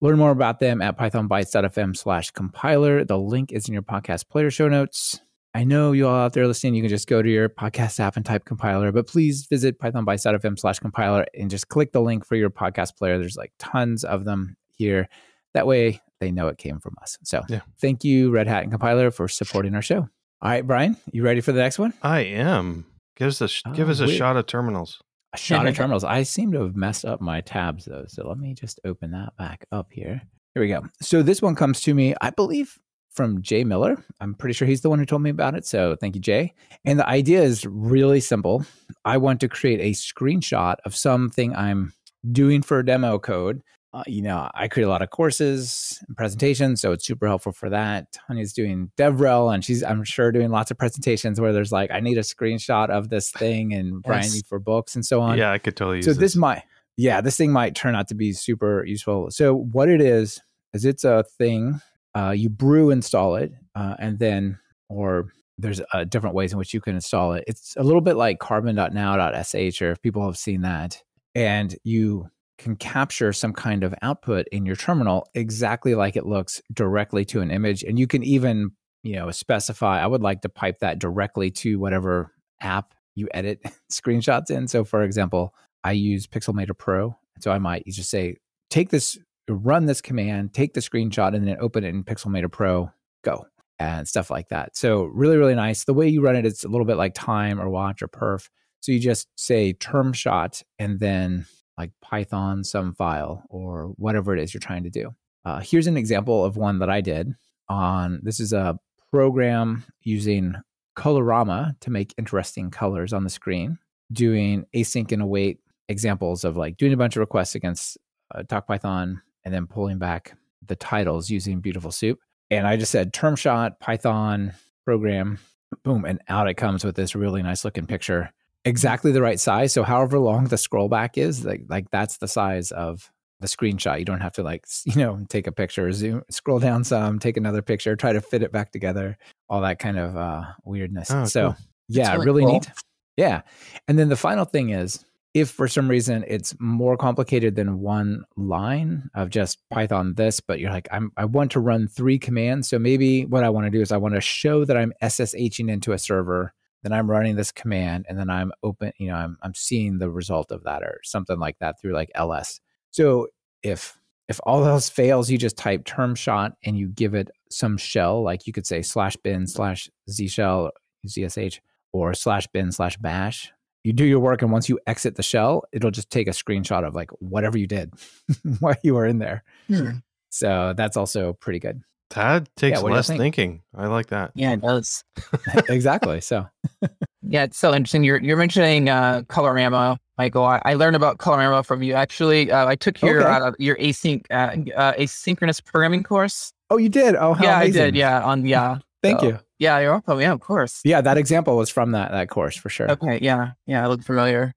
learn 0.00 0.18
more 0.18 0.30
about 0.30 0.60
them 0.60 0.80
at 0.82 0.98
pythonbytes.fm 0.98 1.96
slash 1.96 2.30
compiler. 2.30 3.04
The 3.04 3.18
link 3.18 3.52
is 3.52 3.68
in 3.68 3.72
your 3.74 3.82
podcast 3.82 4.28
player 4.28 4.50
show 4.50 4.68
notes. 4.68 5.20
I 5.52 5.64
know 5.64 5.90
you 5.92 6.06
all 6.06 6.14
out 6.14 6.32
there 6.32 6.46
listening, 6.46 6.76
you 6.76 6.82
can 6.82 6.88
just 6.88 7.08
go 7.08 7.22
to 7.22 7.28
your 7.28 7.48
podcast 7.48 7.98
app 7.98 8.16
and 8.16 8.24
type 8.24 8.44
compiler, 8.44 8.92
but 8.92 9.08
please 9.08 9.46
visit 9.50 9.80
pythonbytes.fm 9.80 10.56
slash 10.58 10.78
compiler 10.78 11.26
and 11.36 11.50
just 11.50 11.68
click 11.68 11.90
the 11.92 12.00
link 12.00 12.24
for 12.24 12.36
your 12.36 12.50
podcast 12.50 12.96
player. 12.96 13.18
There's 13.18 13.36
like 13.36 13.52
tons 13.58 14.04
of 14.04 14.24
them 14.24 14.56
here. 14.76 15.08
That 15.54 15.66
way 15.66 16.00
they 16.20 16.30
know 16.30 16.46
it 16.48 16.58
came 16.58 16.78
from 16.78 16.94
us. 17.02 17.18
So 17.24 17.42
Yeah. 17.48 17.62
thank 17.80 18.04
you, 18.04 18.30
Red 18.30 18.46
Hat 18.46 18.62
and 18.62 18.70
Compiler, 18.70 19.10
for 19.10 19.26
supporting 19.26 19.74
our 19.74 19.82
show. 19.82 20.08
All 20.42 20.50
right, 20.50 20.64
Brian, 20.64 20.96
you 21.12 21.24
ready 21.24 21.40
for 21.40 21.50
the 21.50 21.58
next 21.60 21.78
one? 21.80 21.94
I 22.02 22.20
am. 22.20 22.86
Give 23.16 23.26
us 23.28 23.40
a 23.40 23.48
sh- 23.48 23.62
give 23.74 23.88
Oh, 23.88 23.90
us 23.90 24.00
a 24.00 24.04
ah, 24.04 24.06
wait. 24.06 24.16
shot 24.16 24.36
of 24.36 24.46
terminals. 24.46 25.02
A 25.32 25.38
shot 25.38 25.66
of 25.66 25.74
terminals. 25.76 26.04
I 26.04 26.22
seem 26.22 26.52
to 26.52 26.62
have 26.62 26.76
messed 26.76 27.04
up 27.04 27.20
my 27.20 27.40
tabs 27.40 27.84
though. 27.84 28.04
So 28.08 28.26
let 28.28 28.38
me 28.38 28.54
just 28.54 28.80
open 28.84 29.10
that 29.12 29.36
back 29.36 29.66
up 29.72 29.88
here. 29.90 30.22
Here 30.54 30.62
we 30.62 30.68
go. 30.68 30.82
So 31.00 31.22
this 31.22 31.40
one 31.40 31.54
comes 31.54 31.80
to 31.82 31.94
me, 31.94 32.14
I 32.20 32.30
believe, 32.30 32.78
from 33.10 33.42
Jay 33.42 33.64
Miller. 33.64 34.02
I'm 34.20 34.34
pretty 34.34 34.54
sure 34.54 34.66
he's 34.66 34.80
the 34.80 34.90
one 34.90 34.98
who 34.98 35.06
told 35.06 35.22
me 35.22 35.30
about 35.30 35.54
it. 35.54 35.66
So 35.66 35.96
thank 36.00 36.14
you, 36.14 36.20
Jay. 36.20 36.54
And 36.84 36.98
the 36.98 37.08
idea 37.08 37.42
is 37.42 37.66
really 37.66 38.20
simple. 38.20 38.64
I 39.04 39.16
want 39.16 39.40
to 39.40 39.48
create 39.48 39.80
a 39.80 39.90
screenshot 39.92 40.76
of 40.84 40.96
something 40.96 41.54
I'm 41.54 41.92
doing 42.32 42.62
for 42.62 42.78
a 42.78 42.84
demo 42.84 43.18
code. 43.18 43.62
Uh, 43.92 44.04
you 44.06 44.22
know, 44.22 44.48
I 44.54 44.68
create 44.68 44.86
a 44.86 44.88
lot 44.88 45.02
of 45.02 45.10
courses 45.10 45.98
and 46.06 46.16
presentations, 46.16 46.80
so 46.80 46.92
it's 46.92 47.04
super 47.04 47.26
helpful 47.26 47.50
for 47.50 47.68
that. 47.70 48.12
Tanya's 48.12 48.52
doing 48.52 48.92
DevRel, 48.96 49.52
and 49.52 49.64
she's, 49.64 49.82
I'm 49.82 50.04
sure, 50.04 50.30
doing 50.30 50.50
lots 50.50 50.70
of 50.70 50.78
presentations 50.78 51.40
where 51.40 51.52
there's 51.52 51.72
like, 51.72 51.90
I 51.90 51.98
need 51.98 52.16
a 52.16 52.20
screenshot 52.22 52.88
of 52.90 53.08
this 53.08 53.30
thing, 53.32 53.74
and 53.74 54.00
Brian 54.02 54.22
Yes. 54.22 54.42
for 54.48 54.60
books 54.60 54.94
and 54.94 55.04
so 55.04 55.20
on 55.20 55.38
Yeah, 55.38 55.50
I 55.50 55.58
could 55.58 55.76
totally 55.76 55.96
use 55.98 56.04
so 56.04 56.12
this 56.12 56.36
might 56.36 56.62
yeah 56.96 57.20
this 57.20 57.36
thing 57.36 57.50
might 57.50 57.74
turn 57.74 57.94
out 57.94 58.08
to 58.08 58.14
be 58.14 58.32
super 58.32 58.84
useful 58.84 59.30
so 59.30 59.54
what 59.54 59.88
it 59.88 60.00
is 60.00 60.40
is 60.74 60.84
it's 60.84 61.04
a 61.04 61.24
thing 61.38 61.80
uh, 62.14 62.30
you 62.30 62.50
brew 62.50 62.90
install 62.90 63.36
it 63.36 63.52
uh, 63.74 63.94
and 63.98 64.18
then 64.18 64.58
or 64.88 65.32
there's 65.56 65.80
uh, 65.94 66.04
different 66.04 66.34
ways 66.34 66.52
in 66.52 66.58
which 66.58 66.74
you 66.74 66.80
can 66.80 66.94
install 66.94 67.32
it 67.32 67.44
it's 67.46 67.74
a 67.76 67.82
little 67.82 68.00
bit 68.00 68.16
like 68.16 68.38
carbon.now.sh 68.38 69.82
or 69.82 69.92
if 69.92 70.02
people 70.02 70.24
have 70.24 70.36
seen 70.36 70.62
that 70.62 71.02
and 71.34 71.76
you 71.84 72.28
can 72.60 72.76
capture 72.76 73.32
some 73.32 73.52
kind 73.52 73.82
of 73.82 73.94
output 74.02 74.46
in 74.52 74.64
your 74.66 74.76
terminal 74.76 75.26
exactly 75.34 75.94
like 75.94 76.16
it 76.16 76.26
looks 76.26 76.60
directly 76.72 77.24
to 77.24 77.40
an 77.40 77.50
image 77.50 77.82
and 77.82 77.98
you 77.98 78.06
can 78.06 78.22
even 78.22 78.70
you 79.02 79.16
know 79.16 79.30
specify 79.30 80.02
i 80.02 80.06
would 80.06 80.22
like 80.22 80.42
to 80.42 80.48
pipe 80.48 80.78
that 80.80 80.98
directly 80.98 81.50
to 81.50 81.78
whatever 81.78 82.32
app 82.60 82.94
you 83.14 83.28
edit 83.34 83.60
screenshots 83.92 84.50
in 84.50 84.68
so 84.68 84.84
for 84.84 85.02
example 85.02 85.54
I 85.84 85.92
use 85.92 86.26
Pixelmator 86.26 86.76
Pro. 86.76 87.16
So 87.40 87.50
I 87.50 87.58
might 87.58 87.86
just 87.86 88.10
say, 88.10 88.36
take 88.68 88.90
this, 88.90 89.18
run 89.48 89.86
this 89.86 90.00
command, 90.00 90.52
take 90.52 90.74
the 90.74 90.80
screenshot, 90.80 91.34
and 91.34 91.46
then 91.46 91.56
open 91.60 91.84
it 91.84 91.88
in 91.88 92.04
Pixelmator 92.04 92.50
Pro, 92.50 92.90
go, 93.24 93.46
and 93.78 94.06
stuff 94.06 94.30
like 94.30 94.48
that. 94.48 94.76
So 94.76 95.04
really, 95.04 95.36
really 95.36 95.54
nice. 95.54 95.84
The 95.84 95.94
way 95.94 96.08
you 96.08 96.22
run 96.22 96.36
it, 96.36 96.46
it's 96.46 96.64
a 96.64 96.68
little 96.68 96.84
bit 96.84 96.96
like 96.96 97.14
time 97.14 97.60
or 97.60 97.70
watch 97.70 98.02
or 98.02 98.08
perf. 98.08 98.48
So 98.80 98.92
you 98.92 99.00
just 99.00 99.28
say 99.36 99.72
termshot 99.72 100.62
and 100.78 101.00
then 101.00 101.46
like 101.78 101.92
Python 102.02 102.64
some 102.64 102.94
file 102.94 103.44
or 103.48 103.92
whatever 103.96 104.36
it 104.36 104.42
is 104.42 104.52
you're 104.52 104.60
trying 104.60 104.84
to 104.84 104.90
do. 104.90 105.14
Uh, 105.44 105.60
here's 105.60 105.86
an 105.86 105.96
example 105.96 106.44
of 106.44 106.56
one 106.56 106.78
that 106.80 106.90
I 106.90 107.00
did 107.00 107.34
on 107.68 108.20
this 108.22 108.40
is 108.40 108.52
a 108.52 108.78
program 109.10 109.84
using 110.02 110.54
Colorama 110.96 111.78
to 111.80 111.90
make 111.90 112.14
interesting 112.18 112.70
colors 112.70 113.12
on 113.12 113.24
the 113.24 113.30
screen, 113.30 113.78
doing 114.12 114.66
async 114.74 115.10
and 115.12 115.22
await 115.22 115.60
examples 115.88 116.44
of 116.44 116.56
like 116.56 116.76
doing 116.76 116.92
a 116.92 116.96
bunch 116.96 117.16
of 117.16 117.20
requests 117.20 117.54
against 117.54 117.96
uh, 118.34 118.42
Talk 118.42 118.66
Python 118.66 119.22
and 119.44 119.54
then 119.54 119.66
pulling 119.66 119.98
back 119.98 120.34
the 120.66 120.76
titles 120.76 121.30
using 121.30 121.60
Beautiful 121.60 121.90
Soup. 121.90 122.18
And 122.50 122.66
I 122.66 122.76
just 122.76 122.92
said 122.92 123.12
termshot 123.12 123.80
Python 123.80 124.52
program, 124.84 125.38
boom, 125.84 126.04
and 126.04 126.20
out 126.28 126.48
it 126.48 126.54
comes 126.54 126.84
with 126.84 126.96
this 126.96 127.14
really 127.14 127.42
nice 127.42 127.64
looking 127.64 127.86
picture, 127.86 128.32
exactly 128.64 129.12
the 129.12 129.22
right 129.22 129.40
size. 129.40 129.72
So 129.72 129.82
however 129.82 130.18
long 130.18 130.44
the 130.44 130.58
scroll 130.58 130.88
back 130.88 131.18
is, 131.18 131.44
like 131.44 131.62
like 131.68 131.90
that's 131.90 132.18
the 132.18 132.28
size 132.28 132.70
of 132.70 133.10
the 133.40 133.46
screenshot. 133.46 133.98
You 133.98 134.04
don't 134.04 134.20
have 134.20 134.34
to 134.34 134.42
like 134.42 134.66
you 134.84 134.96
know 134.96 135.24
take 135.28 135.46
a 135.46 135.52
picture, 135.52 135.90
zoom, 135.92 136.22
scroll 136.30 136.58
down 136.58 136.84
some, 136.84 137.18
take 137.18 137.36
another 137.36 137.62
picture, 137.62 137.96
try 137.96 138.12
to 138.12 138.20
fit 138.20 138.42
it 138.42 138.52
back 138.52 138.72
together, 138.72 139.18
all 139.48 139.60
that 139.62 139.78
kind 139.78 139.98
of 139.98 140.16
uh, 140.16 140.42
weirdness. 140.64 141.10
Oh, 141.10 141.24
so 141.24 141.52
cool. 141.52 141.56
yeah, 141.88 142.12
really 142.12 142.26
really 142.26 142.42
cool. 142.42 142.52
neat. 142.52 142.70
Yeah, 143.16 143.42
and 143.88 143.98
then 143.98 144.08
the 144.08 144.16
final 144.16 144.44
thing 144.44 144.70
is 144.70 145.04
if 145.32 145.50
for 145.50 145.68
some 145.68 145.88
reason 145.88 146.24
it's 146.26 146.54
more 146.58 146.96
complicated 146.96 147.54
than 147.54 147.80
one 147.80 148.24
line 148.36 149.08
of 149.14 149.30
just 149.30 149.58
Python 149.70 150.14
this, 150.14 150.40
but 150.40 150.58
you're 150.58 150.72
like, 150.72 150.88
I'm 150.90 151.12
I 151.16 151.24
want 151.24 151.52
to 151.52 151.60
run 151.60 151.86
three 151.86 152.18
commands. 152.18 152.68
So 152.68 152.78
maybe 152.78 153.24
what 153.26 153.44
I 153.44 153.50
want 153.50 153.66
to 153.66 153.70
do 153.70 153.80
is 153.80 153.92
I 153.92 153.96
want 153.96 154.14
to 154.14 154.20
show 154.20 154.64
that 154.64 154.76
I'm 154.76 154.92
SSHing 155.02 155.70
into 155.70 155.92
a 155.92 155.98
server, 155.98 156.52
then 156.82 156.92
I'm 156.92 157.10
running 157.10 157.36
this 157.36 157.52
command, 157.52 158.06
and 158.08 158.18
then 158.18 158.30
I'm 158.30 158.52
open, 158.62 158.92
you 158.98 159.08
know, 159.08 159.14
I'm 159.14 159.36
I'm 159.42 159.54
seeing 159.54 159.98
the 159.98 160.10
result 160.10 160.50
of 160.50 160.64
that 160.64 160.82
or 160.82 161.00
something 161.02 161.38
like 161.38 161.58
that 161.58 161.80
through 161.80 161.92
like 161.92 162.10
ls. 162.14 162.60
So 162.90 163.28
if 163.62 163.98
if 164.28 164.40
all 164.44 164.64
else 164.64 164.88
fails, 164.88 165.28
you 165.28 165.38
just 165.38 165.56
type 165.56 165.84
termshot 165.84 166.52
and 166.64 166.78
you 166.78 166.88
give 166.88 167.14
it 167.14 167.30
some 167.50 167.76
shell, 167.76 168.22
like 168.22 168.46
you 168.46 168.52
could 168.52 168.66
say 168.66 168.80
slash 168.82 169.16
bin 169.16 169.46
slash 169.46 169.90
z 170.08 170.28
shell 170.28 170.70
zsh 171.06 171.58
or 171.92 172.14
slash 172.14 172.46
bin 172.48 172.70
slash 172.72 172.96
bash. 172.98 173.52
You 173.82 173.92
do 173.94 174.04
your 174.04 174.20
work, 174.20 174.42
and 174.42 174.52
once 174.52 174.68
you 174.68 174.78
exit 174.86 175.16
the 175.16 175.22
shell, 175.22 175.64
it'll 175.72 175.90
just 175.90 176.10
take 176.10 176.28
a 176.28 176.32
screenshot 176.32 176.86
of 176.86 176.94
like 176.94 177.10
whatever 177.18 177.56
you 177.56 177.66
did 177.66 177.92
while 178.60 178.76
you 178.82 178.94
were 178.94 179.06
in 179.06 179.18
there. 179.18 179.42
Hmm. 179.68 179.90
So 180.28 180.74
that's 180.76 180.96
also 180.96 181.32
pretty 181.32 181.58
good. 181.58 181.82
That 182.14 182.48
takes 182.56 182.82
what 182.82 182.88
do 182.88 182.92
you 182.92 182.96
less 182.96 183.06
think? 183.08 183.20
thinking. 183.20 183.62
I 183.76 183.86
like 183.86 184.08
that. 184.08 184.32
Yeah, 184.34 184.52
it 184.52 184.60
does. 184.62 185.04
exactly. 185.68 186.20
So 186.20 186.46
Yeah, 187.22 187.44
it's 187.44 187.58
so 187.58 187.72
interesting. 187.74 188.02
You're 188.02 188.20
you're 188.20 188.36
mentioning 188.36 188.88
uh, 188.88 189.22
Colorama, 189.28 189.96
Michael. 190.18 190.44
I, 190.44 190.60
I 190.64 190.74
learned 190.74 190.96
about 190.96 191.18
Colorama 191.18 191.64
from 191.64 191.82
you. 191.82 191.94
Actually, 191.94 192.50
uh, 192.50 192.66
I 192.66 192.74
took 192.76 193.00
your 193.02 193.20
Okay. 193.22 193.46
uh, 193.46 193.52
your 193.58 193.76
async 193.76 194.24
uh, 194.30 194.56
uh, 194.76 194.94
asynchronous 194.94 195.64
programming 195.64 196.02
course. 196.02 196.52
Oh, 196.70 196.78
you 196.78 196.88
did? 196.88 197.14
Oh, 197.14 197.34
how 197.34 197.44
yeah, 197.44 197.56
amazing. 197.60 197.82
I 197.82 197.84
did. 197.86 197.96
Yeah, 197.96 198.22
on 198.22 198.44
yeah. 198.46 198.78
Thank 199.02 199.20
So- 199.20 199.26
you. 199.28 199.38
Yeah, 199.58 199.78
you're 199.78 199.90
welcome. 199.92 200.20
Yeah, 200.20 200.32
of 200.32 200.40
course. 200.40 200.80
Yeah, 200.84 201.02
that 201.02 201.18
example 201.18 201.54
was 201.54 201.68
from 201.68 201.92
that 201.92 202.10
that 202.12 202.30
course 202.30 202.56
for 202.56 202.70
sure. 202.70 202.90
Okay. 202.90 203.18
Yeah. 203.20 203.50
Yeah. 203.66 203.84
I 203.84 203.88
look 203.88 204.02
familiar. 204.02 204.54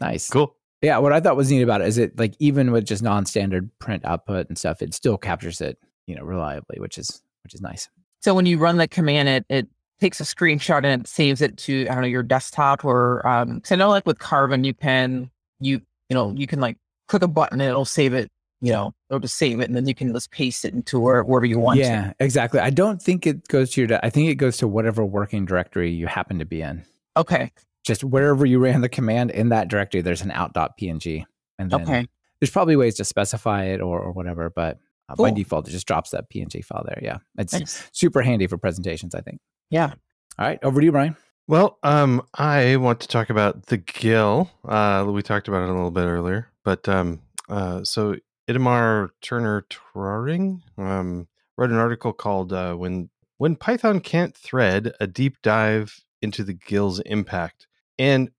Nice. 0.00 0.30
Cool. 0.30 0.54
Yeah, 0.80 0.98
what 0.98 1.12
I 1.12 1.18
thought 1.18 1.36
was 1.36 1.50
neat 1.50 1.62
about 1.62 1.80
it 1.80 1.88
is 1.88 1.98
it 1.98 2.16
like 2.18 2.34
even 2.38 2.70
with 2.70 2.84
just 2.86 3.02
non-standard 3.02 3.68
print 3.80 4.04
output 4.04 4.48
and 4.48 4.56
stuff, 4.56 4.80
it 4.80 4.94
still 4.94 5.18
captures 5.18 5.60
it, 5.60 5.76
you 6.06 6.14
know, 6.14 6.22
reliably, 6.22 6.78
which 6.78 6.98
is 6.98 7.22
which 7.42 7.54
is 7.54 7.60
nice. 7.60 7.88
So 8.20 8.34
when 8.34 8.46
you 8.46 8.58
run 8.58 8.76
the 8.78 8.88
command, 8.88 9.28
it 9.28 9.46
it 9.48 9.68
takes 10.00 10.20
a 10.20 10.24
screenshot 10.24 10.84
and 10.84 11.02
it 11.02 11.06
saves 11.08 11.40
it 11.40 11.56
to 11.58 11.82
I 11.88 11.92
don't 11.94 12.02
know 12.02 12.08
your 12.08 12.22
desktop 12.22 12.84
or 12.84 13.26
um. 13.26 13.60
Cause 13.60 13.72
I 13.72 13.76
know 13.76 13.88
like 13.88 14.06
with 14.06 14.18
Carbon, 14.18 14.64
you 14.64 14.74
can 14.74 15.30
you 15.60 15.80
you 16.08 16.14
know 16.14 16.32
you 16.36 16.46
can 16.46 16.60
like 16.60 16.76
click 17.08 17.22
a 17.22 17.28
button 17.28 17.60
and 17.60 17.68
it'll 17.68 17.84
save 17.84 18.14
it. 18.14 18.30
You 18.60 18.72
know, 18.72 18.94
it'll 19.10 19.20
just 19.20 19.36
save 19.36 19.60
it 19.60 19.64
and 19.64 19.76
then 19.76 19.86
you 19.86 19.94
can 19.94 20.14
just 20.14 20.30
paste 20.30 20.64
it 20.64 20.72
into 20.72 20.98
where, 20.98 21.22
wherever 21.22 21.44
you 21.44 21.58
want. 21.58 21.78
yeah, 21.80 22.14
exactly. 22.18 22.60
I 22.60 22.70
don't 22.70 23.02
think 23.02 23.26
it 23.26 23.46
goes 23.48 23.72
to 23.72 23.82
your. 23.84 24.00
I 24.02 24.08
think 24.08 24.30
it 24.30 24.36
goes 24.36 24.56
to 24.58 24.68
whatever 24.68 25.04
working 25.04 25.44
directory 25.44 25.90
you 25.90 26.06
happen 26.06 26.38
to 26.38 26.46
be 26.46 26.62
in. 26.62 26.82
Okay. 27.14 27.52
Just 27.84 28.02
wherever 28.02 28.46
you 28.46 28.58
ran 28.58 28.80
the 28.80 28.88
command 28.88 29.32
in 29.32 29.50
that 29.50 29.68
directory, 29.68 30.00
there's 30.00 30.22
an 30.22 30.30
out.png, 30.30 31.24
and 31.58 31.70
then 31.70 31.82
Okay. 31.82 32.06
there's 32.40 32.50
probably 32.50 32.76
ways 32.76 32.94
to 32.94 33.04
specify 33.04 33.64
it 33.64 33.82
or 33.82 34.00
or 34.00 34.12
whatever, 34.12 34.48
but 34.48 34.78
uh, 35.08 35.14
by 35.16 35.30
default, 35.30 35.68
it 35.68 35.72
just 35.72 35.86
drops 35.86 36.10
that 36.10 36.30
PNG 36.30 36.64
file 36.64 36.84
there. 36.86 36.98
Yeah, 37.02 37.18
it's 37.38 37.52
Nice. 37.52 37.88
super 37.92 38.22
handy 38.22 38.46
for 38.46 38.56
presentations. 38.58 39.14
I 39.14 39.20
think. 39.20 39.40
Yeah. 39.70 39.92
All 40.38 40.46
right, 40.46 40.58
over 40.62 40.80
to 40.80 40.84
you, 40.84 40.92
Brian. 40.92 41.16
Well, 41.46 41.78
um, 41.82 42.22
I 42.34 42.76
want 42.76 43.00
to 43.00 43.08
talk 43.08 43.28
about 43.30 43.66
the 43.66 43.76
GIL. 43.76 44.50
Uh, 44.66 45.04
we 45.08 45.22
talked 45.22 45.46
about 45.46 45.62
it 45.62 45.68
a 45.68 45.72
little 45.72 45.90
bit 45.90 46.06
earlier, 46.06 46.48
but 46.64 46.88
um, 46.88 47.20
uh, 47.48 47.84
so 47.84 48.16
Itamar 48.48 49.10
Turner-Trauring 49.20 50.62
um, 50.78 51.28
wrote 51.56 51.70
an 51.70 51.76
article 51.76 52.12
called 52.12 52.52
uh, 52.52 52.74
"When 52.74 53.10
When 53.38 53.56
Python 53.56 54.00
Can't 54.00 54.34
Thread: 54.36 54.92
A 55.00 55.06
Deep 55.06 55.36
Dive 55.42 56.02
into 56.22 56.44
the 56.44 56.54
GIL's 56.54 57.00
Impact." 57.00 57.66
And 57.98 58.30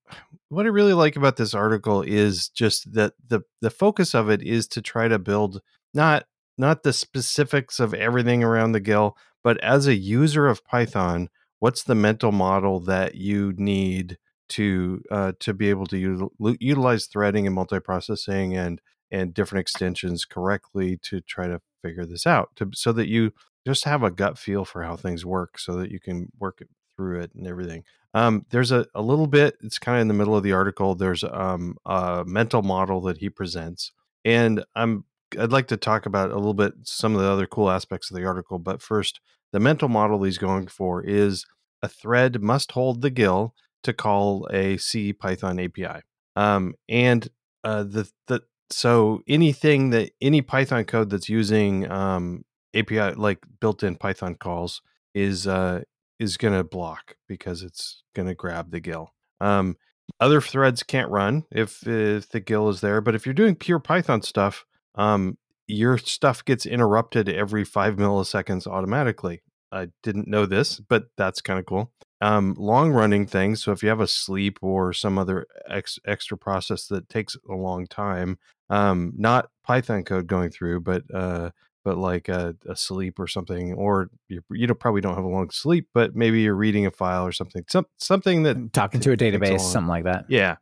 what 0.49 0.65
I 0.65 0.69
really 0.69 0.93
like 0.93 1.15
about 1.15 1.38
this 1.38 1.54
article 1.54 2.01
is 2.01 2.49
just 2.49 2.93
that 2.93 3.13
the 3.28 3.41
the 3.62 3.69
focus 3.69 4.13
of 4.13 4.30
it 4.30 4.41
is 4.41 4.67
to 4.69 4.82
try 4.82 5.08
to 5.08 5.19
build 5.19 5.62
not 5.93 6.25
not 6.58 6.84
the 6.84 6.94
specifics 6.94 7.80
of 7.80 7.94
everything 7.94 8.44
around 8.44 8.72
the 8.72 8.80
GIL, 8.80 9.18
but 9.44 9.62
as 9.63 9.88
a 9.88 9.96
user 9.96 10.48
of 10.48 10.65
Python, 10.65 11.30
what's 11.60 11.84
the 11.84 11.96
mental 11.96 12.32
model 12.32 12.80
that 12.82 13.15
you 13.15 13.54
need 13.58 14.18
to 14.48 15.02
uh, 15.10 15.32
to 15.39 15.54
be 15.54 15.70
able 15.70 15.88
to 15.88 16.30
util- 16.39 16.58
utilize 16.60 17.08
threading 17.08 17.48
and 17.48 17.58
multiprocessing 17.58 18.56
and 18.56 18.82
and 19.12 19.34
different 19.34 19.62
extensions 19.62 20.26
correctly 20.26 20.98
to 20.98 21.22
try 21.22 21.48
to 21.48 21.62
figure 21.84 22.06
this 22.06 22.28
out 22.28 22.50
to, 22.56 22.70
so 22.74 22.91
that 22.91 23.08
you 23.08 23.32
just 23.65 23.86
have 23.86 24.04
a 24.04 24.12
gut 24.12 24.38
feel 24.38 24.65
for 24.65 24.84
how 24.84 24.96
things 24.96 25.26
work 25.26 25.58
so 25.58 25.76
that 25.76 25.91
you 25.91 26.00
can 26.00 26.32
work 26.39 26.62
through 26.96 27.22
it 27.22 27.32
and 27.36 27.48
everything. 27.48 27.84
Um, 28.13 28.46
there's 28.50 28.72
a, 28.72 28.86
a 28.96 29.02
little 29.02 29.28
bit 29.28 29.58
it's 29.62 29.80
kind 29.80 29.98
of 29.98 30.02
in 30.02 30.08
the 30.08 30.13
middle 30.13 30.36
of 30.36 30.44
the 30.44 30.54
article 30.54 30.96
there's 30.96 31.24
um, 31.24 31.78
a 31.86 32.24
mental 32.26 32.62
model 32.62 33.02
that 33.02 33.18
he 33.18 33.30
presents 33.30 33.91
and 34.24 34.63
i'm 34.76 35.04
i'd 35.40 35.52
like 35.52 35.68
to 35.68 35.78
talk 35.78 36.06
about 36.06 36.32
a 36.32 36.36
little 36.36 36.54
bit 36.54 36.74
some 36.84 37.16
of 37.16 37.22
the 37.22 37.28
other 37.28 37.46
cool 37.46 37.70
aspects 37.70 38.10
of 38.10 38.18
the 38.18 38.26
article 38.26 38.60
but 38.60 38.82
first 38.82 39.20
the 39.52 39.60
mental 39.60 39.88
model 39.88 40.24
he's 40.24 40.38
going 40.38 40.68
for 40.68 41.02
is 41.02 41.46
a 41.82 41.88
thread 41.88 42.42
must 42.42 42.74
hold 42.74 43.02
the 43.02 43.10
GIL 43.10 43.54
to 43.84 43.94
call 43.94 44.48
a 44.52 44.76
C 44.78 45.14
Python 45.14 45.60
API. 45.60 46.02
Um, 46.36 46.74
and 46.90 47.30
uh, 47.64 47.84
the 47.84 48.10
the 48.28 48.42
so 48.70 49.22
anything 49.28 49.92
that 49.92 50.12
any 50.20 50.42
Python 50.42 50.84
code 50.84 51.10
that's 51.10 51.30
using 51.30 51.90
um, 51.90 52.44
API 52.76 53.12
like 53.12 53.40
built-in 53.62 53.96
Python 53.96 54.36
calls 54.36 54.82
is 55.14 55.48
uh, 55.48 55.84
is 56.20 56.36
going 56.36 56.54
to 56.54 56.64
block 56.64 57.16
because 57.28 57.62
it's 57.62 58.04
going 58.14 58.28
to 58.28 58.36
grab 58.36 58.72
the 58.72 58.80
GIL. 58.80 59.14
Um, 59.40 59.78
other 60.20 60.42
threads 60.42 60.84
can't 60.84 61.12
run 61.12 61.44
if 61.52 61.88
if 61.88 62.28
the 62.30 62.40
GIL 62.40 62.70
is 62.70 62.82
there, 62.82 63.00
but 63.00 63.16
if 63.16 63.26
you're 63.26 63.34
doing 63.34 63.56
pure 63.56 63.80
Python 63.80 64.22
stuff, 64.22 64.66
um, 64.96 65.38
your 65.68 65.98
stuff 65.98 66.44
gets 66.46 66.66
interrupted 66.66 67.30
every 67.30 67.64
five 67.64 67.96
milliseconds 67.96 68.68
automatically. 68.68 69.42
I 69.72 69.90
didn't 70.04 70.28
know 70.28 70.46
this, 70.46 70.80
but 70.80 71.08
that's 71.18 71.42
kind 71.42 71.60
of 71.60 71.66
cool. 71.66 71.92
Um, 72.22 72.56
long 72.58 72.92
running 72.92 73.26
things. 73.26 73.64
So 73.64 73.72
if 73.72 73.84
you 73.84 73.90
have 73.90 74.00
a 74.00 74.08
sleep 74.08 74.58
or 74.62 74.94
some 74.94 75.18
other 75.18 75.48
ex- 75.70 76.00
extra 76.06 76.38
process 76.38 76.88
that 76.88 77.10
takes 77.10 77.36
a 77.50 77.56
long 77.56 77.88
time, 77.88 78.38
um, 78.70 79.14
not 79.18 79.50
Python 79.64 80.04
code 80.04 80.28
going 80.28 80.50
through, 80.50 80.82
but 80.82 81.04
uh, 81.14 81.50
but 81.84 81.98
like 81.98 82.30
a, 82.30 82.56
a 82.68 82.76
sleep 82.76 83.20
or 83.20 83.28
something, 83.28 83.74
or 83.74 84.10
you, 84.28 84.42
you 84.50 84.66
don't, 84.66 84.80
probably 84.80 85.02
don't 85.02 85.14
have 85.14 85.24
a 85.24 85.28
long 85.28 85.52
sleep, 85.52 85.88
but 85.94 86.16
maybe 86.16 86.42
you're 86.42 86.56
reading 86.56 86.88
a 86.88 86.92
file 86.92 87.26
or 87.26 87.32
something, 87.32 87.64
some, 87.70 87.86
something 88.00 88.42
that 88.44 88.74
Talking 88.74 89.00
to 89.02 89.12
a 89.12 89.18
database, 89.18 89.62
something 89.62 89.88
like 89.88 90.06
that. 90.06 90.26
yeah. 90.28 90.56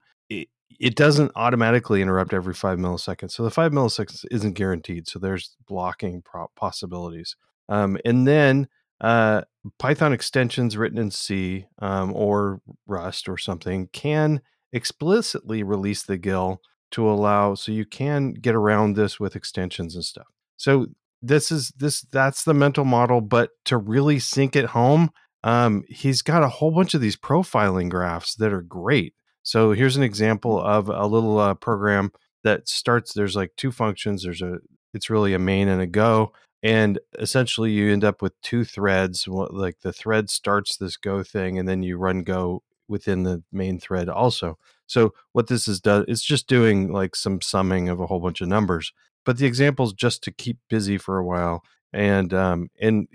It, 0.79 0.95
doesn't 0.95 1.31
automatically 1.36 2.01
interrupt 2.01 2.33
every 2.33 2.53
five 2.53 2.77
milliseconds. 2.77 3.31
So 3.31 3.43
the 3.43 3.51
five 3.51 3.71
milliseconds 3.71 4.25
isn't 4.31 4.53
guaranteed. 4.53 5.07
So 5.07 5.19
there's 5.19 5.55
blocking 5.67 6.23
possibilities. 6.55 7.36
Um, 7.69 7.97
and 8.05 8.27
then 8.27 8.67
uh, 9.01 9.41
Python 9.79 10.13
extensions 10.13 10.77
written 10.77 10.97
in 10.97 11.12
C 11.12 11.65
um, 11.79 12.13
or 12.13 12.62
Rust 12.88 13.27
or 13.27 13.38
something 13.38 13.89
can 13.93 14.41
explicitly 14.71 15.63
release 15.63 16.03
the 16.03 16.17
GIL 16.17 16.62
to 16.91 17.09
allow 17.09 17.55
so 17.55 17.71
you 17.71 17.86
can 17.86 18.33
get 18.33 18.55
around 18.55 18.95
this 18.95 19.19
with 19.19 19.36
extensions 19.36 19.95
and 19.95 20.05
stuff. 20.05 20.27
So 20.57 20.88
this 21.21 21.51
is 21.51 21.69
this 21.77 22.01
that's 22.01 22.43
the 22.43 22.53
mental 22.53 22.86
model, 22.86 23.21
but 23.21 23.51
to 23.65 23.77
really 23.77 24.19
sink 24.19 24.55
it 24.55 24.65
home, 24.65 25.09
um, 25.43 25.83
he's 25.88 26.21
got 26.21 26.43
a 26.43 26.49
whole 26.49 26.71
bunch 26.71 26.93
of 26.93 27.01
these 27.01 27.17
profiling 27.17 27.89
graphs 27.89 28.36
that 28.36 28.53
are 28.53 28.62
great. 28.62 29.13
So 29.43 29.71
here's 29.71 29.97
an 29.97 30.03
example 30.03 30.60
of 30.60 30.89
a 30.89 31.06
little 31.06 31.38
uh, 31.38 31.53
program 31.53 32.12
that 32.43 32.67
starts. 32.67 33.13
There's 33.13 33.36
like 33.36 33.51
two 33.58 33.71
functions. 33.71 34.23
There's 34.23 34.41
a 34.41 34.60
it's 34.93 35.10
really 35.10 35.34
a 35.34 35.39
main 35.39 35.67
and 35.67 35.82
a 35.82 35.88
go, 35.88 36.34
and 36.62 36.99
essentially 37.19 37.71
you 37.71 37.91
end 37.91 38.03
up 38.03 38.21
with 38.21 38.39
two 38.41 38.63
threads. 38.63 39.27
Like 39.27 39.82
the 39.82 39.93
thread 39.93 40.29
starts 40.29 40.77
this 40.77 40.97
go 40.97 41.23
thing, 41.23 41.60
and 41.60 41.67
then 41.67 41.84
you 41.84 41.97
run 41.97 42.23
go 42.23 42.63
within 42.88 43.23
the 43.23 43.43
main 43.51 43.79
thread 43.79 44.10
also. 44.10 44.58
So 44.88 45.13
what 45.32 45.47
this 45.47 45.67
is 45.67 45.79
done, 45.82 46.06
it's 46.08 46.23
just 46.23 46.47
doing 46.47 46.91
like 46.91 47.15
some 47.15 47.41
summing 47.41 47.89
of 47.89 47.99
a 47.99 48.06
whole 48.06 48.19
bunch 48.19 48.41
of 48.41 48.47
numbers. 48.47 48.93
But 49.25 49.38
the 49.38 49.45
example 49.45 49.86
is 49.86 49.93
just 49.93 50.23
to 50.23 50.32
keep 50.32 50.58
busy 50.69 50.97
for 50.97 51.17
a 51.17 51.25
while, 51.25 51.63
and 51.91 52.34
um, 52.34 52.69
and 52.79 53.08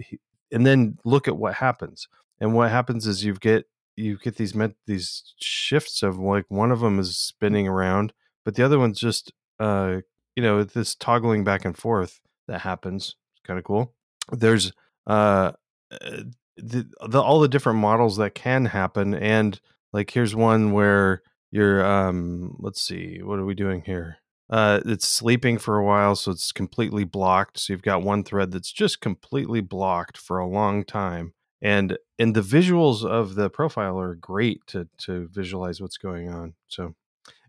and 0.52 0.66
then 0.66 0.98
look 1.04 1.28
at 1.28 1.36
what 1.36 1.54
happens. 1.54 2.08
And 2.40 2.54
what 2.54 2.70
happens 2.70 3.06
is 3.06 3.24
you 3.24 3.34
get 3.34 3.66
you 3.98 4.18
get 4.18 4.36
these 4.36 4.54
met 4.54 4.72
these 4.86 5.34
shifts 5.40 6.02
of 6.02 6.18
like 6.18 6.46
one 6.48 6.70
of 6.70 6.80
them 6.80 6.98
is 6.98 7.16
spinning 7.16 7.68
around, 7.68 8.12
but 8.44 8.54
the 8.54 8.64
other 8.64 8.78
one's 8.78 9.00
just 9.00 9.32
uh 9.58 9.98
you 10.36 10.42
know 10.42 10.62
this 10.62 10.94
toggling 10.94 11.44
back 11.44 11.64
and 11.64 11.76
forth 11.76 12.20
that 12.46 12.60
happens. 12.60 13.16
It's 13.34 13.46
kind 13.46 13.58
of 13.58 13.64
cool. 13.64 13.94
There's 14.30 14.72
uh 15.06 15.52
uh, 15.90 16.22
the, 16.56 16.88
the 17.08 17.20
all 17.20 17.40
the 17.40 17.48
different 17.48 17.78
models 17.78 18.16
that 18.16 18.34
can 18.34 18.66
happen 18.66 19.14
and 19.14 19.60
like 19.92 20.10
here's 20.10 20.34
one 20.34 20.72
where 20.72 21.22
you're 21.50 21.84
um 21.84 22.56
let's 22.58 22.82
see 22.82 23.20
what 23.22 23.38
are 23.38 23.44
we 23.44 23.54
doing 23.54 23.82
here 23.82 24.16
uh 24.50 24.80
it's 24.84 25.06
sleeping 25.06 25.56
for 25.56 25.78
a 25.78 25.84
while 25.84 26.16
so 26.16 26.30
it's 26.32 26.52
completely 26.52 27.04
blocked 27.04 27.58
so 27.58 27.72
you've 27.72 27.82
got 27.82 28.02
one 28.02 28.24
thread 28.24 28.50
that's 28.50 28.72
just 28.72 29.00
completely 29.00 29.60
blocked 29.60 30.18
for 30.18 30.38
a 30.38 30.48
long 30.48 30.84
time 30.84 31.32
and 31.62 31.96
and 32.18 32.34
the 32.34 32.40
visuals 32.40 33.04
of 33.04 33.34
the 33.34 33.50
profile 33.50 33.98
are 33.98 34.14
great 34.14 34.64
to 34.66 34.88
to 34.98 35.28
visualize 35.32 35.80
what's 35.80 35.96
going 35.98 36.28
on 36.28 36.54
so 36.68 36.94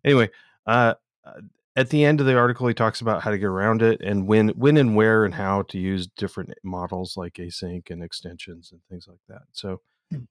anyway 0.04 0.30
uh 0.68 0.94
uh, 1.26 1.42
at 1.76 1.90
the 1.92 2.04
end 2.04 2.20
of 2.20 2.26
the 2.26 2.36
article 2.38 2.68
he 2.68 2.74
talks 2.74 3.00
about 3.02 3.22
how 3.22 3.30
to 3.32 3.38
get 3.38 3.46
around 3.46 3.82
it 3.82 4.02
and 4.02 4.28
when 4.28 4.50
when 4.50 4.78
and 4.78 4.96
where 4.96 5.26
and 5.26 5.34
how 5.36 5.62
to 5.64 5.78
use 5.78 6.08
different 6.08 6.52
models 6.64 7.16
like 7.18 7.34
async 7.36 7.90
and 7.92 8.02
extensions 8.04 8.72
and 8.72 8.82
things 8.90 9.08
like 9.08 9.20
that 9.28 9.44
so 9.54 9.80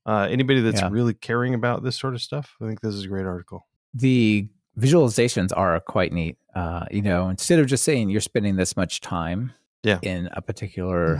uh, 0.07 0.27
anybody 0.29 0.61
that's 0.61 0.81
Yeah. 0.81 0.89
really 0.91 1.15
caring 1.15 1.55
about 1.55 1.85
this 1.85 1.97
sort 1.97 2.15
of 2.15 2.21
stuff 2.21 2.57
i 2.61 2.67
think 2.67 2.81
this 2.81 2.95
is 2.95 3.05
a 3.05 3.09
great 3.09 3.27
article 3.27 3.67
The 3.95 4.49
visualizations 4.79 5.51
are 5.57 5.79
quite 5.81 6.13
neat. 6.13 6.37
Uh, 6.55 6.85
you 6.91 7.03
know, 7.03 7.29
instead 7.29 7.59
of 7.59 7.67
just 7.67 7.83
saying 7.85 8.11
you're 8.11 8.21
spending 8.21 8.55
this 8.57 8.77
much 8.77 9.01
time 9.01 9.53
Yeah. 9.83 9.99
in 10.03 10.29
a 10.33 10.41
particular 10.43 11.17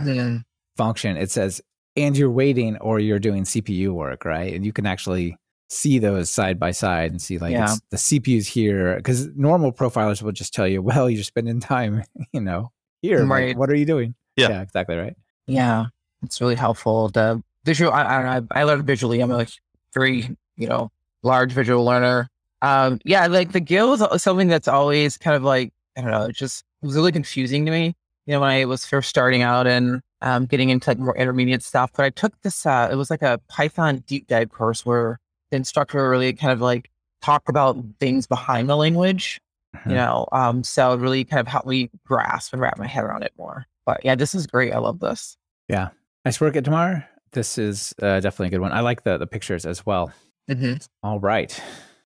function, 0.77 1.17
it 1.17 1.29
says, 1.31 1.61
and 1.99 2.17
you're 2.17 2.31
waiting 2.31 2.77
or 2.77 2.99
you're 2.99 3.19
doing 3.19 3.43
CPU 3.43 3.89
work, 3.89 4.25
right? 4.25 4.53
And 4.53 4.65
you 4.65 4.73
can 4.73 4.85
actually 4.85 5.37
see 5.69 5.99
those 5.99 6.29
side 6.29 6.59
by 6.59 6.71
side 6.71 7.11
and 7.11 7.21
see 7.21 7.37
like 7.37 7.51
Yeah. 7.51 7.65
it's, 7.65 7.81
the 7.91 7.97
CPU's 7.97 8.47
here. 8.47 8.95
Because 8.95 9.27
normal 9.35 9.71
profilers 9.71 10.21
will 10.21 10.31
just 10.31 10.53
tell 10.53 10.67
you, 10.67 10.81
well, 10.81 11.09
you're 11.09 11.23
spending 11.23 11.59
time, 11.59 12.03
you 12.33 12.41
know, 12.41 12.71
here. 13.01 13.23
Right. 13.25 13.55
what 13.57 13.69
are 13.69 13.75
you 13.75 13.85
doing? 13.85 14.15
Yeah. 14.35 14.61
exactly 14.61 14.95
right. 14.95 15.15
Yeah, 15.47 15.85
it's 16.23 16.39
really 16.41 16.55
helpful. 16.55 17.09
The 17.09 17.41
visual, 17.65 17.91
I, 17.91 18.03
I, 18.03 18.37
I- 18.37 18.41
I 18.61 18.63
learn 18.63 18.83
visually. 18.83 19.19
I'm 19.21 19.31
a 19.31 19.45
very, 19.93 20.35
you 20.57 20.67
know, 20.67 20.91
large 21.23 21.51
visual 21.51 21.83
learner. 21.83 22.29
Um, 22.61 22.99
yeah, 23.05 23.27
like 23.27 23.51
the 23.53 23.59
GIL 23.59 23.93
is 23.93 24.21
something 24.21 24.47
that's 24.47 24.67
always 24.67 25.17
kind 25.17 25.35
of 25.35 25.43
like, 25.43 25.71
I 25.97 26.01
don't 26.01 26.11
know, 26.11 26.25
it 26.25 26.35
just 26.35 26.63
it 26.81 26.85
was 26.85 26.95
really 26.95 27.11
confusing 27.11 27.65
to 27.65 27.71
me. 27.71 27.95
You 28.25 28.33
know, 28.35 28.41
when 28.41 28.49
I 28.49 28.65
was 28.65 28.85
first 28.85 29.09
starting 29.09 29.41
out 29.41 29.65
and 29.65 30.01
um, 30.21 30.45
getting 30.45 30.69
into 30.69 30.89
like 30.89 30.99
more 30.99 31.15
intermediate 31.17 31.63
stuff, 31.63 31.91
but 31.95 32.05
I 32.05 32.09
took 32.09 32.39
this, 32.41 32.65
uh, 32.65 32.89
it 32.91 32.95
was 32.95 33.09
like 33.09 33.21
a 33.21 33.39
Python 33.47 34.03
deep 34.07 34.27
dive 34.27 34.49
course 34.51 34.85
where 34.85 35.19
the 35.51 35.57
instructor 35.57 36.09
really 36.09 36.33
kind 36.33 36.51
of 36.53 36.61
like 36.61 36.89
talked 37.21 37.49
about 37.49 37.77
things 37.99 38.27
behind 38.27 38.69
the 38.69 38.77
language 38.77 39.41
Mhm. 39.75 39.89
you 39.91 39.95
know 39.97 40.25
um 40.31 40.63
so 40.63 40.93
it 40.93 40.99
really 40.99 41.23
kind 41.23 41.39
of 41.41 41.47
helped 41.47 41.67
me 41.67 41.91
grasp 42.03 42.53
and 42.53 42.61
wrap 42.61 42.79
my 42.79 42.87
head 42.87 43.03
around 43.03 43.21
it 43.21 43.31
more 43.37 43.67
but 43.85 44.03
yeah 44.03 44.15
this 44.15 44.33
is 44.33 44.47
great 44.47 44.73
i 44.73 44.79
love 44.79 44.99
this 44.99 45.37
Yeah. 45.67 45.89
Nice 46.25 46.41
work 46.41 46.55
Itamar. 46.55 47.05
This 47.33 47.59
is 47.59 47.93
uh, 48.01 48.19
definitely 48.19 48.47
a 48.47 48.49
good 48.49 48.61
one. 48.61 48.71
I 48.71 48.79
like 48.79 49.03
the 49.03 49.19
the 49.19 49.27
pictures 49.27 49.67
as 49.67 49.85
well. 49.85 50.11
mm-hmm. 50.49 50.77
All 51.03 51.19
right. 51.19 51.61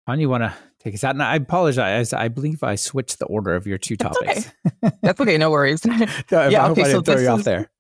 On 0.09 0.19
you 0.19 0.29
want 0.29 0.43
to 0.43 0.53
take 0.81 0.95
us 0.95 1.05
out? 1.05 1.17
Now, 1.17 1.29
I 1.31 1.37
apologize. 1.37 2.13
I 2.13 2.27
believe 2.29 2.63
I 2.65 2.75
switched 2.75 3.21
the 3.21 3.27
order 3.27 3.55
of 3.55 3.67
your 3.69 3.79
two 3.79 3.97
That's 3.97 4.19
topics. 4.19 4.53
that's 5.03 5.21
okay 5.21 5.39
no 5.39 5.51
worries 5.51 5.83
if 5.85 6.25
Yeah, 6.33 6.67
I 6.67 6.71
okay, 6.71 6.91
so 6.91 7.03
throw 7.03 7.19
you 7.21 7.29
off 7.29 7.45
there. 7.45 7.71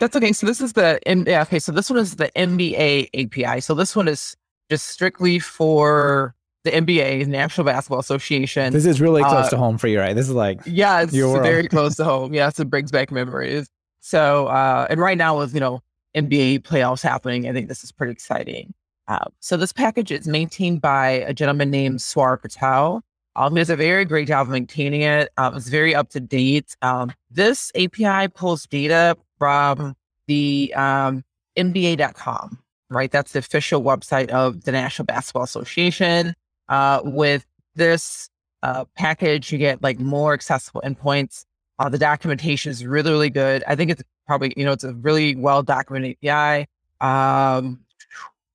That's 0.00 0.16
okay 0.16 0.32
so 0.32 0.46
this 0.46 0.60
is 0.60 0.72
the 0.72 0.98
yeah 1.26 1.42
okay 1.42 1.58
so 1.58 1.72
this 1.72 1.88
one 1.90 1.98
is 1.98 2.16
the 2.16 2.30
NBA 2.36 3.08
api 3.14 3.60
so 3.60 3.74
this 3.74 3.94
one 3.94 4.08
is 4.08 4.36
just 4.70 4.86
strictly 4.88 5.38
for 5.38 6.34
the 6.64 6.70
nba 6.70 7.26
national 7.26 7.64
basketball 7.64 7.98
association 8.00 8.72
This 8.72 8.86
is 8.86 9.00
really 9.00 9.22
close 9.22 9.46
Uh, 9.46 9.50
to 9.50 9.56
home 9.58 9.76
for 9.78 9.86
you, 9.86 10.00
right? 10.00 10.14
This 10.14 10.28
is 10.28 10.34
like 10.34 10.60
yeah 10.66 11.02
it's 11.02 11.12
very 11.12 11.68
close 11.68 11.96
to 11.96 12.04
home. 12.04 12.34
Yes 12.34 12.58
it 12.58 12.70
brings 12.70 12.90
back 12.90 13.10
memories. 13.12 13.68
So 14.00 14.46
uh 14.48 14.86
and 14.90 15.00
right 15.00 15.18
now 15.18 15.38
with 15.38 15.54
you 15.54 15.60
know 15.60 15.80
nba 16.16 16.60
playoffs 16.60 17.02
happening 17.02 17.48
i 17.48 17.52
think 17.52 17.68
this 17.68 17.82
is 17.84 17.92
pretty 17.92 18.12
exciting. 18.12 18.72
Uh, 19.06 19.24
so 19.40 19.56
this 19.58 19.72
package 19.72 20.10
is 20.10 20.26
maintained 20.26 20.80
by 20.80 21.10
a 21.10 21.34
gentleman 21.34 21.70
named 21.70 22.00
swar 22.00 22.38
patel. 22.38 23.02
Um, 23.36 23.52
he 23.54 23.60
does 23.60 23.68
a 23.68 23.76
very 23.76 24.06
great 24.06 24.28
job 24.28 24.46
of 24.46 24.52
maintaining 24.52 25.02
it. 25.02 25.28
Um, 25.36 25.56
it's 25.56 25.68
very 25.68 25.94
up 25.94 26.08
to 26.10 26.20
date. 26.20 26.74
Um, 26.80 27.12
this 27.30 27.70
api 27.74 28.28
pulls 28.28 28.64
data 28.66 29.16
from 29.44 29.94
the 30.26 30.72
um, 30.74 31.22
nba.com 31.58 32.58
right 32.88 33.10
that's 33.10 33.32
the 33.32 33.38
official 33.38 33.82
website 33.82 34.28
of 34.30 34.64
the 34.64 34.72
national 34.72 35.04
basketball 35.04 35.42
association 35.42 36.34
uh, 36.68 37.00
with 37.04 37.44
this 37.74 38.30
uh, 38.64 38.84
package, 38.96 39.52
you 39.52 39.58
get 39.58 39.82
like 39.82 40.00
more 40.00 40.32
accessible 40.32 40.80
endpoints. 40.84 41.44
Uh, 41.78 41.88
the 41.88 41.98
documentation 41.98 42.70
is 42.70 42.84
really, 42.86 43.10
really 43.10 43.30
good. 43.30 43.62
I 43.66 43.76
think 43.76 43.90
it's 43.90 44.02
probably, 44.26 44.54
you 44.56 44.64
know, 44.64 44.72
it's 44.72 44.84
a 44.84 44.94
really 44.94 45.36
well 45.36 45.62
documented 45.62 46.16
API. 46.24 46.66
Um, 47.00 47.80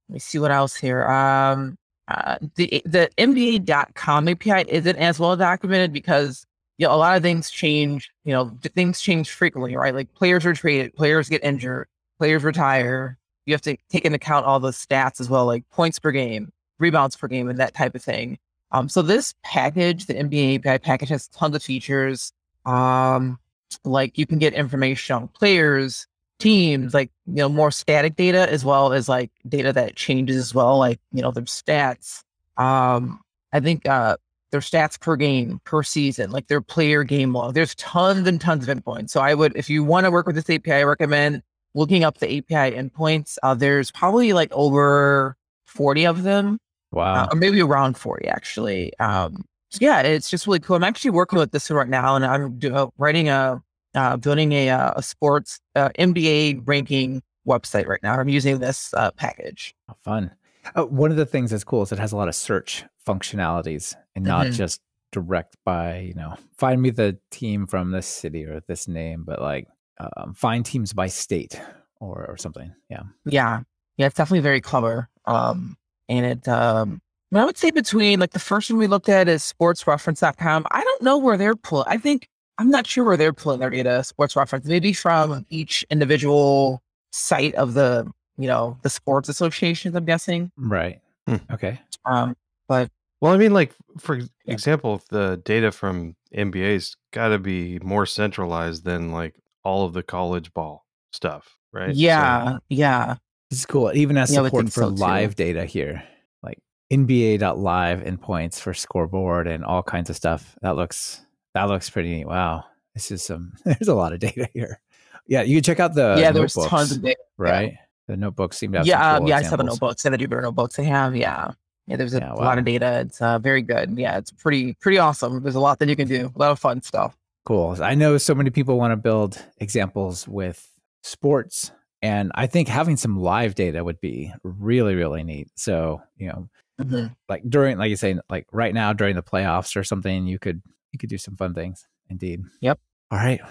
let 0.07 0.13
me 0.13 0.19
see 0.19 0.39
what 0.39 0.51
else 0.51 0.75
here. 0.75 1.05
Um, 1.05 1.77
uh, 2.07 2.37
the 2.55 2.81
the 2.85 3.09
NBA.com 3.19 4.27
API 4.29 4.65
isn't 4.67 4.95
as 4.95 5.19
well 5.19 5.35
documented 5.37 5.93
because 5.93 6.47
you 6.79 6.87
know 6.87 6.95
a 6.95 6.97
lot 6.97 7.17
of 7.17 7.21
things 7.21 7.51
change. 7.51 8.09
You 8.23 8.33
know, 8.33 8.57
things 8.73 9.01
change 9.01 9.29
frequently, 9.29 9.75
right? 9.75 9.93
Like 9.93 10.13
players 10.15 10.45
are 10.45 10.53
traded, 10.53 10.95
players 10.95 11.29
get 11.29 11.43
injured, 11.43 11.87
players 12.17 12.43
retire. 12.43 13.17
You 13.45 13.53
have 13.53 13.61
to 13.63 13.77
take 13.89 14.05
into 14.05 14.15
account 14.15 14.45
all 14.45 14.59
the 14.59 14.71
stats 14.71 15.19
as 15.19 15.29
well, 15.29 15.45
like 15.45 15.69
points 15.69 15.99
per 15.99 16.11
game, 16.11 16.51
rebounds 16.79 17.17
per 17.17 17.27
game, 17.27 17.49
and 17.49 17.59
that 17.59 17.73
type 17.73 17.95
of 17.95 18.01
thing. 18.01 18.39
Um, 18.71 18.87
so 18.87 19.01
this 19.01 19.33
package, 19.43 20.05
the 20.05 20.13
NBA 20.13 20.65
API 20.65 20.79
package, 20.79 21.09
has 21.09 21.27
tons 21.27 21.55
of 21.55 21.61
features. 21.61 22.31
Um, 22.65 23.39
like 23.83 24.17
you 24.17 24.25
can 24.25 24.39
get 24.39 24.53
information 24.53 25.15
on 25.15 25.27
players, 25.27 26.07
teams, 26.39 26.93
like 26.93 27.11
you 27.27 27.35
know 27.35 27.49
more 27.49 27.71
static 27.71 28.15
data 28.15 28.49
as 28.49 28.63
well 28.63 28.93
as 28.93 29.09
like 29.09 29.31
data 29.49 29.73
that 29.73 29.97
changes 29.97 30.37
as 30.37 30.55
well, 30.55 30.77
like 30.77 30.99
you 31.11 31.21
know 31.21 31.31
their 31.31 31.43
stats. 31.43 32.23
Um, 32.55 33.19
I 33.51 33.59
think 33.59 33.85
uh, 33.85 34.15
their 34.51 34.61
stats 34.61 34.99
per 34.99 35.15
game, 35.15 35.61
per 35.63 35.83
season, 35.83 36.31
like 36.31 36.47
their 36.47 36.61
player 36.61 37.03
game 37.03 37.33
log. 37.33 37.53
There's 37.53 37.75
tons 37.75 38.27
and 38.27 38.41
tons 38.41 38.67
of 38.67 38.77
endpoints. 38.77 39.11
So 39.11 39.21
I 39.21 39.33
would, 39.33 39.55
if 39.55 39.69
you 39.69 39.83
want 39.83 40.05
to 40.05 40.11
work 40.11 40.25
with 40.25 40.35
this 40.35 40.49
API, 40.49 40.73
I 40.73 40.83
recommend 40.83 41.41
looking 41.75 42.03
up 42.03 42.17
the 42.17 42.27
API 42.37 42.75
endpoints. 42.75 43.37
Uh, 43.43 43.53
there's 43.53 43.91
probably 43.91 44.33
like 44.33 44.51
over 44.51 45.37
40 45.67 46.05
of 46.05 46.23
them 46.23 46.59
wow. 46.91 47.23
uh, 47.23 47.27
or 47.31 47.37
maybe 47.37 47.61
around 47.61 47.97
40 47.97 48.27
actually. 48.27 48.97
Um, 48.99 49.45
so 49.69 49.79
yeah, 49.81 50.01
it's 50.01 50.29
just 50.29 50.47
really 50.47 50.59
cool. 50.59 50.75
I'm 50.75 50.83
actually 50.83 51.11
working 51.11 51.37
with 51.37 51.51
this 51.51 51.69
one 51.69 51.77
right 51.77 51.89
now, 51.89 52.15
and 52.15 52.25
I'm 52.25 52.57
do, 52.57 52.73
uh, 52.73 52.87
writing 52.97 53.29
a 53.29 53.61
uh, 53.93 54.17
building 54.17 54.51
a 54.51 54.69
uh, 54.69 54.93
a 54.95 55.03
sports 55.03 55.59
uh, 55.75 55.89
NBA 55.99 56.67
ranking 56.67 57.21
website 57.47 57.85
right 57.85 58.01
now. 58.01 58.19
I'm 58.19 58.29
using 58.29 58.59
this 58.59 58.93
uh, 58.95 59.11
package. 59.11 59.75
Oh, 59.87 59.95
fun. 60.03 60.31
Uh, 60.75 60.85
one 60.85 61.11
of 61.11 61.17
the 61.17 61.25
things 61.25 61.51
that's 61.51 61.63
cool 61.63 61.83
is 61.83 61.91
it 61.91 61.99
has 61.99 62.11
a 62.11 62.17
lot 62.17 62.27
of 62.27 62.35
search 62.35 62.83
functionalities 63.13 63.95
and 64.15 64.25
not 64.25 64.47
Mhm. 64.47 64.53
just 64.53 64.81
direct 65.11 65.57
by, 65.65 65.99
you 65.99 66.13
know, 66.13 66.35
find 66.57 66.81
me 66.81 66.89
the 66.91 67.17
team 67.31 67.65
from 67.65 67.91
this 67.91 68.05
city 68.05 68.45
or 68.45 68.61
this 68.67 68.87
name, 68.87 69.23
but 69.25 69.41
like 69.41 69.67
um, 69.99 70.33
find 70.33 70.65
teams 70.65 70.93
by 70.93 71.07
state 71.07 71.59
or, 71.99 72.25
or 72.27 72.37
something. 72.37 72.73
Yeah. 72.89 73.01
Yeah, 73.25 73.61
yeah, 73.97 74.05
it's 74.05 74.15
definitely 74.15 74.39
very 74.41 74.61
clever. 74.61 75.09
Um, 75.25 75.75
and 76.07 76.25
it 76.25 76.47
um, 76.47 77.01
I, 77.31 77.35
mean, 77.35 77.41
I 77.41 77.45
would 77.45 77.57
say 77.57 77.69
between 77.71 78.19
like 78.19 78.31
the 78.31 78.39
first 78.39 78.69
one 78.69 78.79
we 78.79 78.87
looked 78.87 79.09
at 79.09 79.27
is 79.27 79.53
sportsreference.com. 79.59 80.65
I 80.71 80.83
don't 80.83 81.01
know 81.01 81.17
where 81.17 81.35
they're 81.37 81.55
pulling. 81.55 81.85
I 81.87 81.97
think 81.97 82.29
I'm 82.57 82.69
not 82.69 82.87
sure 82.87 83.03
where 83.03 83.17
they're 83.17 83.33
pulling 83.33 83.59
their 83.59 83.69
data. 83.69 84.03
Sports 84.03 84.35
reference, 84.35 84.65
maybe 84.65 84.93
from 84.93 85.45
each 85.49 85.85
individual 85.89 86.81
site 87.11 87.55
of 87.55 87.73
the 87.73 88.09
you 88.37 88.47
know 88.47 88.77
the 88.83 88.89
sports 88.89 89.27
associations. 89.27 89.95
I'm 89.95 90.05
guessing. 90.05 90.51
Right. 90.55 91.01
Hmm. 91.27 91.35
Okay. 91.51 91.79
Um, 92.05 92.35
but 92.69 92.89
Well, 93.21 93.33
I 93.33 93.37
mean, 93.37 93.53
like 93.53 93.73
for 93.97 94.15
Yeah. 94.17 94.25
example, 94.47 95.01
the 95.09 95.41
data 95.43 95.71
from 95.71 96.15
NBA's 96.35 96.95
got 97.11 97.29
to 97.29 97.39
be 97.39 97.79
more 97.79 98.05
centralized 98.05 98.83
than 98.85 99.11
like 99.11 99.35
all 99.63 99.85
of 99.85 99.93
the 99.93 100.03
college 100.03 100.53
ball 100.53 100.85
stuff, 101.11 101.57
right? 101.73 101.93
So- 101.93 101.99
yeah, 101.99 102.57
yeah, 102.69 103.15
This 103.49 103.59
is 103.59 103.65
cool. 103.65 103.89
It 103.89 103.97
even 103.97 104.15
has 104.15 104.31
Yeah, 104.33 104.43
support 104.45 104.65
for 104.67 104.83
so, 104.83 104.89
too. 104.89 104.95
live 104.95 105.35
data 105.35 105.65
here, 105.65 106.03
like 106.43 106.59
NBA.live 106.91 108.01
endpoints 108.03 108.59
for 108.59 108.73
scoreboard 108.73 109.47
and 109.47 109.63
all 109.65 109.83
kinds 109.83 110.09
of 110.09 110.15
stuff. 110.15 110.55
That 110.61 110.75
looks 110.75 111.25
that 111.55 111.63
looks 111.65 111.89
pretty 111.89 112.09
neat. 112.13 112.25
Wow. 112.27 112.63
This 112.93 113.11
is 113.11 113.23
some 113.23 113.53
there's 113.65 113.87
a 113.87 113.95
lot 113.95 114.13
of 114.13 114.19
data 114.19 114.47
here. 114.53 114.79
Yeah, 115.27 115.41
you 115.41 115.57
can 115.57 115.63
check 115.63 115.79
out 115.79 115.93
the 115.93 116.15
yeah. 116.19 116.31
There's 116.31 116.53
tons 116.53 116.91
of 116.91 117.01
data. 117.01 117.17
right? 117.37 117.73
The 118.07 118.17
notebooks 118.17 118.57
seem 118.57 118.71
to 118.71 118.79
have 118.79 118.87
Yeah, 118.87 119.13
some 119.15 119.19
cool 119.23 119.29
yeah. 119.29 119.37
I 119.37 119.41
saw 119.41 119.49
the 119.49 119.53
examples. 119.63 119.81
notebooks 119.81 120.05
and 120.05 120.13
the 120.13 120.17
Jupyter 120.17 120.41
notebooks 120.41 120.75
they 120.75 120.85
have. 120.85 121.15
Yeah, 121.15 121.51
yeah. 121.89 121.95
There's 121.97 122.13
a 122.13 122.19
Yeah, 122.19 122.33
lot 122.33 122.57
of 122.57 122.65
data. 122.65 122.99
It's 123.01 123.21
uh, 123.21 123.39
very 123.39 123.61
good. 123.61 123.97
Yeah, 123.97 124.17
it's 124.17 124.31
pretty 124.31 124.73
pretty 124.75 124.97
awesome. 124.99 125.43
There's 125.43 125.55
a 125.55 125.59
lot 125.59 125.79
that 125.79 125.89
you 125.89 125.95
can 125.95 126.07
do. 126.07 126.31
A 126.33 126.39
lot 126.39 126.51
of 126.51 126.59
fun 126.59 126.81
stuff. 126.81 127.17
Cool. 127.45 127.75
I 127.81 127.95
know 127.95 128.17
so 128.17 128.35
many 128.35 128.49
people 128.51 128.77
want 128.77 128.91
to 128.91 128.95
build 128.97 129.43
examples 129.57 130.27
with 130.27 130.69
sports, 131.03 131.71
and 132.01 132.31
I 132.35 132.47
think 132.47 132.67
having 132.67 132.95
some 132.97 133.19
live 133.19 133.55
data 133.55 133.83
would 133.83 133.99
be 133.99 134.31
really, 134.43 134.95
really 134.95 135.23
neat. 135.23 135.49
So, 135.55 136.01
you 136.17 136.27
know, 136.27 136.49
Mhm. 136.79 137.15
like 137.27 137.43
during, 137.49 137.77
like 137.77 137.89
you 137.89 137.95
say, 137.95 138.17
like 138.29 138.45
right 138.51 138.73
now 138.73 138.93
during 138.93 139.15
the 139.15 139.23
playoffs 139.23 139.75
or 139.75 139.83
something, 139.83 140.27
you 140.27 140.39
could 140.39 140.61
you 140.91 140.99
could 140.99 141.09
do 141.09 141.17
some 141.17 141.35
fun 141.35 141.53
things. 141.53 141.87
Indeed. 142.09 142.43
Yep. 142.61 142.79
All 143.11 143.17
right. 143.19 143.41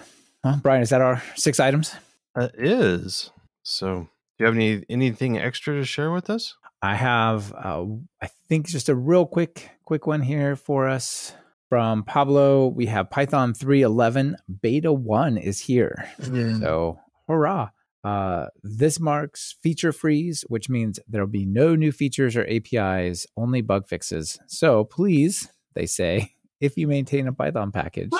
Well, 0.43 0.59
Brian, 0.63 0.81
is 0.81 0.89
that 0.89 1.01
our 1.01 1.21
six 1.35 1.59
items? 1.59 1.93
That 2.35 2.51
is. 2.57 3.31
So, 3.63 4.01
do 4.01 4.07
you 4.39 4.45
have 4.45 4.55
any 4.55 4.83
anything 4.89 5.37
extra 5.37 5.75
to 5.75 5.83
share 5.85 6.11
with 6.11 6.29
us? 6.29 6.55
I 6.81 6.95
have, 6.95 7.53
uh, 7.53 7.85
I 8.21 8.27
think, 8.47 8.67
just 8.67 8.89
a 8.89 8.95
real 8.95 9.25
quick, 9.25 9.69
quick 9.85 10.07
one 10.07 10.21
here 10.21 10.55
for 10.55 10.87
us 10.87 11.33
from 11.67 12.03
Pablo. 12.03 12.67
We 12.67 12.85
have 12.87 13.09
Python 13.09 13.53
3.11 13.53 14.35
beta 14.61 14.91
one 14.93 15.37
is 15.37 15.59
here. 15.59 16.09
Mhm. 16.19 16.59
So, 16.61 16.99
hurrah. 17.27 17.69
Uh, 18.03 18.45
this 18.63 18.97
marks 18.99 19.57
feature 19.61 19.91
freeze, 19.91 20.45
which 20.47 20.69
means 20.69 20.99
there'll 21.07 21.27
be 21.27 21.45
no 21.45 21.75
new 21.75 21.91
features 21.91 22.37
or 22.37 22.45
APIs, 22.47 23.27
only 23.35 23.61
bug 23.61 23.87
fixes. 23.87 24.39
So, 24.47 24.85
please, 24.85 25.51
they 25.75 25.85
say, 25.85 26.33
if 26.61 26.77
you 26.77 26.87
maintain 26.87 27.27
a 27.27 27.33
Python 27.33 27.73
package, 27.73 28.11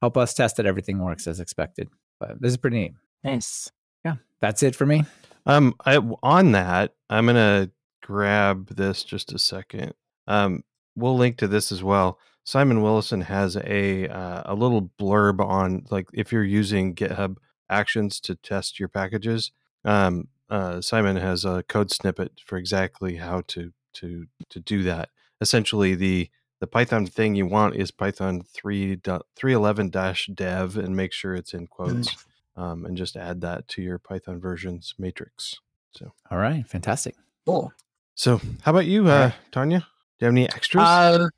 help 0.00 0.16
us 0.16 0.32
test 0.32 0.58
that 0.58 0.66
everything 0.66 1.00
works 1.00 1.26
as 1.26 1.40
expected. 1.40 1.88
But 2.20 2.40
this 2.40 2.50
is 2.52 2.56
pretty 2.56 2.78
neat. 2.78 2.94
Nice. 3.24 3.70
Yeah, 4.04 4.14
that's 4.40 4.62
it 4.62 4.76
for 4.76 4.86
me. 4.86 5.04
Um, 5.44 5.74
I 5.84 5.96
on 6.22 6.52
that, 6.52 6.94
I'm 7.10 7.26
gonna 7.26 7.70
grab 8.02 8.74
this 8.76 9.04
just 9.04 9.32
a 9.32 9.38
second. 9.38 9.94
Um, 10.26 10.64
we'll 10.94 11.16
link 11.16 11.38
to 11.38 11.48
this 11.48 11.72
as 11.72 11.82
well. 11.82 12.18
Simon 12.44 12.80
Willison 12.80 13.22
has 13.22 13.56
a 13.56 14.08
uh, 14.08 14.42
a 14.46 14.54
little 14.54 14.90
blurb 14.98 15.40
on 15.40 15.84
like 15.90 16.08
if 16.12 16.32
you're 16.32 16.44
using 16.44 16.94
GitHub 16.94 17.36
Actions 17.68 18.20
to 18.20 18.36
test 18.36 18.78
your 18.78 18.88
packages. 18.88 19.50
Um, 19.84 20.28
uh, 20.48 20.80
Simon 20.80 21.16
has 21.16 21.44
a 21.44 21.64
code 21.64 21.90
snippet 21.90 22.40
for 22.44 22.56
exactly 22.56 23.16
how 23.16 23.42
to 23.48 23.72
to 23.94 24.26
to 24.50 24.60
do 24.60 24.84
that. 24.84 25.08
Essentially, 25.40 25.96
the 25.96 26.30
the 26.60 26.68
Python 26.68 27.06
thing 27.06 27.34
you 27.34 27.46
want 27.46 27.74
is 27.74 27.90
Python 27.90 28.42
3 28.42 29.00
311 29.04 29.90
dev 30.34 30.76
and 30.76 30.96
make 30.96 31.12
sure 31.12 31.34
it's 31.34 31.52
in 31.52 31.66
quotes 31.66 32.24
um, 32.56 32.86
and 32.86 32.96
just 32.96 33.16
add 33.16 33.40
that 33.42 33.68
to 33.68 33.82
your 33.82 33.98
Python 33.98 34.40
versions 34.40 34.94
matrix. 34.98 35.56
So, 35.92 36.12
all 36.30 36.38
right, 36.38 36.66
fantastic. 36.66 37.14
Cool. 37.44 37.72
So, 38.16 38.40
how 38.62 38.70
about 38.70 38.86
you, 38.86 39.06
uh, 39.08 39.30
Tonya? 39.52 39.80
Do 39.80 40.24
you 40.24 40.24
have 40.24 40.32
any 40.32 40.48
extras? 40.48 40.82
Uh, 40.82 41.28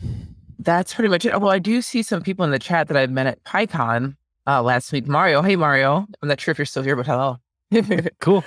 that's 0.61 0.95
pretty 0.95 1.09
much 1.09 1.27
it. 1.27 1.39
Well, 1.41 1.51
I 1.51 1.59
do 1.59 1.83
see 1.83 2.05
some 2.05 2.23
people 2.23 2.45
in 2.45 2.53
the 2.53 2.59
chat 2.59 2.87
that 2.87 2.97
I've 2.97 3.11
met 3.11 3.27
at 3.27 3.43
PyCon 3.43 4.17
uh, 4.47 4.63
last 4.63 4.93
week. 4.93 5.09
Mario, 5.09 5.43
hey 5.43 5.57
Mario. 5.57 6.07
I'm 6.23 6.29
not 6.29 6.41
sure 6.41 6.53
if 6.53 6.59
you're 6.59 6.67
still 6.67 6.85
here, 6.85 6.95
but 6.95 7.07
hello. 7.07 7.39
cool. 8.21 8.45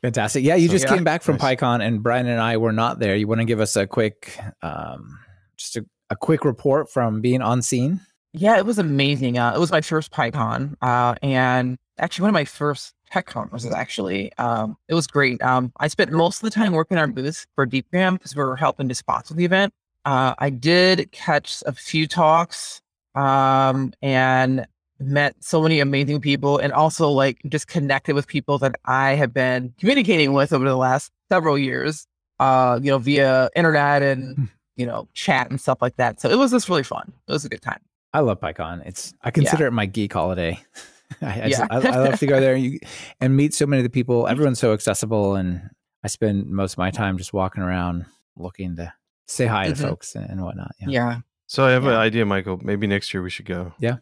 Fantastic. 0.00 0.44
Yeah, 0.44 0.54
you 0.54 0.68
so, 0.68 0.72
just 0.72 0.86
yeah. 0.86 0.94
came 0.94 1.04
back 1.04 1.22
from 1.22 1.36
nice. 1.36 1.56
PyCon 1.56 1.86
and 1.86 2.02
Brian 2.02 2.26
and 2.26 2.40
I 2.40 2.56
were 2.56 2.72
not 2.72 3.00
there. 3.00 3.16
You 3.16 3.28
want 3.28 3.42
to 3.42 3.44
give 3.44 3.60
us 3.60 3.76
a 3.76 3.86
quick 3.86 4.38
um, 4.62 5.18
just 5.58 5.76
a, 5.76 5.84
a 6.08 6.16
quick 6.16 6.46
report 6.46 6.90
from 6.90 7.20
being 7.20 7.42
on 7.42 7.60
scene? 7.60 8.00
Yeah, 8.32 8.56
it 8.56 8.64
was 8.64 8.78
amazing. 8.78 9.38
Uh, 9.38 9.52
it 9.54 9.60
was 9.60 9.70
my 9.70 9.82
first 9.82 10.10
PyCon, 10.10 10.74
uh, 10.82 11.14
and 11.22 11.78
actually 11.98 12.22
one 12.22 12.30
of 12.30 12.34
my 12.34 12.44
first 12.44 12.94
tech 13.10 13.26
conferences. 13.26 13.72
Actually, 13.72 14.32
um, 14.38 14.76
it 14.88 14.94
was 14.94 15.06
great. 15.06 15.40
Um, 15.42 15.72
I 15.78 15.88
spent 15.88 16.12
most 16.12 16.42
of 16.42 16.42
the 16.42 16.50
time 16.50 16.72
working 16.72 16.98
our 16.98 17.06
booth 17.06 17.46
for 17.54 17.66
Deepgram 17.66 18.14
because 18.14 18.34
we 18.34 18.42
were 18.42 18.56
helping 18.56 18.88
to 18.88 18.94
sponsor 18.94 19.34
the 19.34 19.44
event. 19.44 19.72
Uh, 20.04 20.34
I 20.38 20.50
did 20.50 21.10
catch 21.12 21.62
a 21.66 21.72
few 21.72 22.06
talks 22.06 22.82
um, 23.14 23.92
and 24.02 24.66
met 25.00 25.36
so 25.40 25.62
many 25.62 25.80
amazing 25.80 26.20
people, 26.20 26.58
and 26.58 26.72
also 26.72 27.08
like 27.08 27.40
just 27.48 27.68
connected 27.68 28.14
with 28.14 28.26
people 28.26 28.58
that 28.58 28.74
I 28.84 29.12
have 29.12 29.32
been 29.32 29.74
communicating 29.78 30.32
with 30.32 30.52
over 30.52 30.64
the 30.64 30.76
last 30.76 31.12
several 31.30 31.58
years. 31.58 32.06
Uh, 32.40 32.80
you 32.82 32.90
know, 32.90 32.98
via 32.98 33.48
internet 33.54 34.02
and 34.02 34.36
hmm. 34.36 34.44
you 34.76 34.84
know 34.84 35.06
chat 35.14 35.48
and 35.50 35.60
stuff 35.60 35.78
like 35.80 35.96
that. 35.96 36.20
So 36.20 36.28
it 36.28 36.36
was 36.36 36.50
just 36.50 36.68
really 36.68 36.82
fun. 36.82 37.12
It 37.28 37.32
was 37.32 37.44
a 37.44 37.48
good 37.48 37.62
time. 37.62 37.80
I 38.12 38.20
love 38.20 38.40
PyCon. 38.40 38.84
It's 38.84 39.14
I 39.22 39.30
consider 39.30 39.64
yeah. 39.64 39.68
it 39.68 39.72
my 39.72 39.86
geek 39.86 40.12
holiday. 40.12 40.58
I, 41.22 41.40
I, 41.40 41.46
yeah. 41.46 41.66
I, 41.70 41.76
I, 41.76 41.78
love 41.78 42.18
to 42.18 42.26
go 42.26 42.40
there 42.40 42.54
and, 42.54 42.64
you, 42.64 42.78
and 43.20 43.36
meet 43.36 43.54
so 43.54 43.66
many 43.66 43.80
of 43.80 43.84
the 43.84 43.90
people. 43.90 44.26
Everyone's 44.28 44.58
so 44.58 44.72
accessible, 44.72 45.34
and 45.34 45.70
I 46.02 46.08
spend 46.08 46.46
most 46.46 46.72
of 46.72 46.78
my 46.78 46.90
time 46.90 47.18
just 47.18 47.32
walking 47.32 47.62
around 47.62 48.06
looking 48.36 48.76
to 48.76 48.92
say 49.26 49.46
hi 49.46 49.66
mm-hmm. 49.66 49.74
to 49.74 49.88
folks 49.88 50.14
and, 50.14 50.28
and 50.28 50.42
whatnot. 50.42 50.72
Yeah. 50.80 50.88
yeah. 50.88 51.18
So 51.46 51.64
I 51.64 51.70
have 51.70 51.84
yeah. 51.84 51.90
an 51.90 51.96
idea, 51.96 52.26
Michael. 52.26 52.58
Maybe 52.62 52.86
next 52.86 53.12
year 53.12 53.22
we 53.22 53.30
should 53.30 53.46
go. 53.46 53.72
Yeah. 53.78 53.96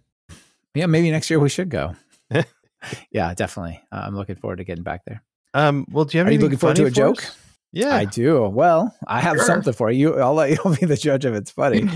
Yeah. 0.75 0.87
Maybe 0.87 1.11
next 1.11 1.29
year 1.29 1.39
we 1.39 1.49
should 1.49 1.69
go. 1.69 1.95
yeah, 3.11 3.35
definitely. 3.35 3.83
Uh, 3.93 4.03
I'm 4.07 4.17
looking 4.17 4.37
forward 4.37 4.57
to 4.57 4.65
getting 4.65 4.85
back 4.85 5.03
there. 5.07 5.23
Um, 5.55 5.87
well, 5.91 6.05
do 6.05 6.17
you 6.17 6.21
have 6.21 6.29
Are 6.29 6.33
you 6.33 6.39
looking 6.39 6.59
forward 6.59 6.77
to 6.77 6.87
a 6.87 6.91
joke? 6.91 7.19
Us? 7.19 7.37
Yeah, 7.73 7.95
I 7.95 8.05
do. 8.05 8.49
Well, 8.49 8.95
I 9.07 9.21
have 9.21 9.37
sure. 9.37 9.47
something 9.47 9.73
for 9.73 9.91
you. 9.91 10.19
I'll 10.19 10.35
let 10.35 10.51
you 10.51 10.77
be 10.81 10.87
the 10.87 10.97
judge 10.97 11.25
if 11.25 11.35
it's 11.35 11.51
funny. 11.51 11.89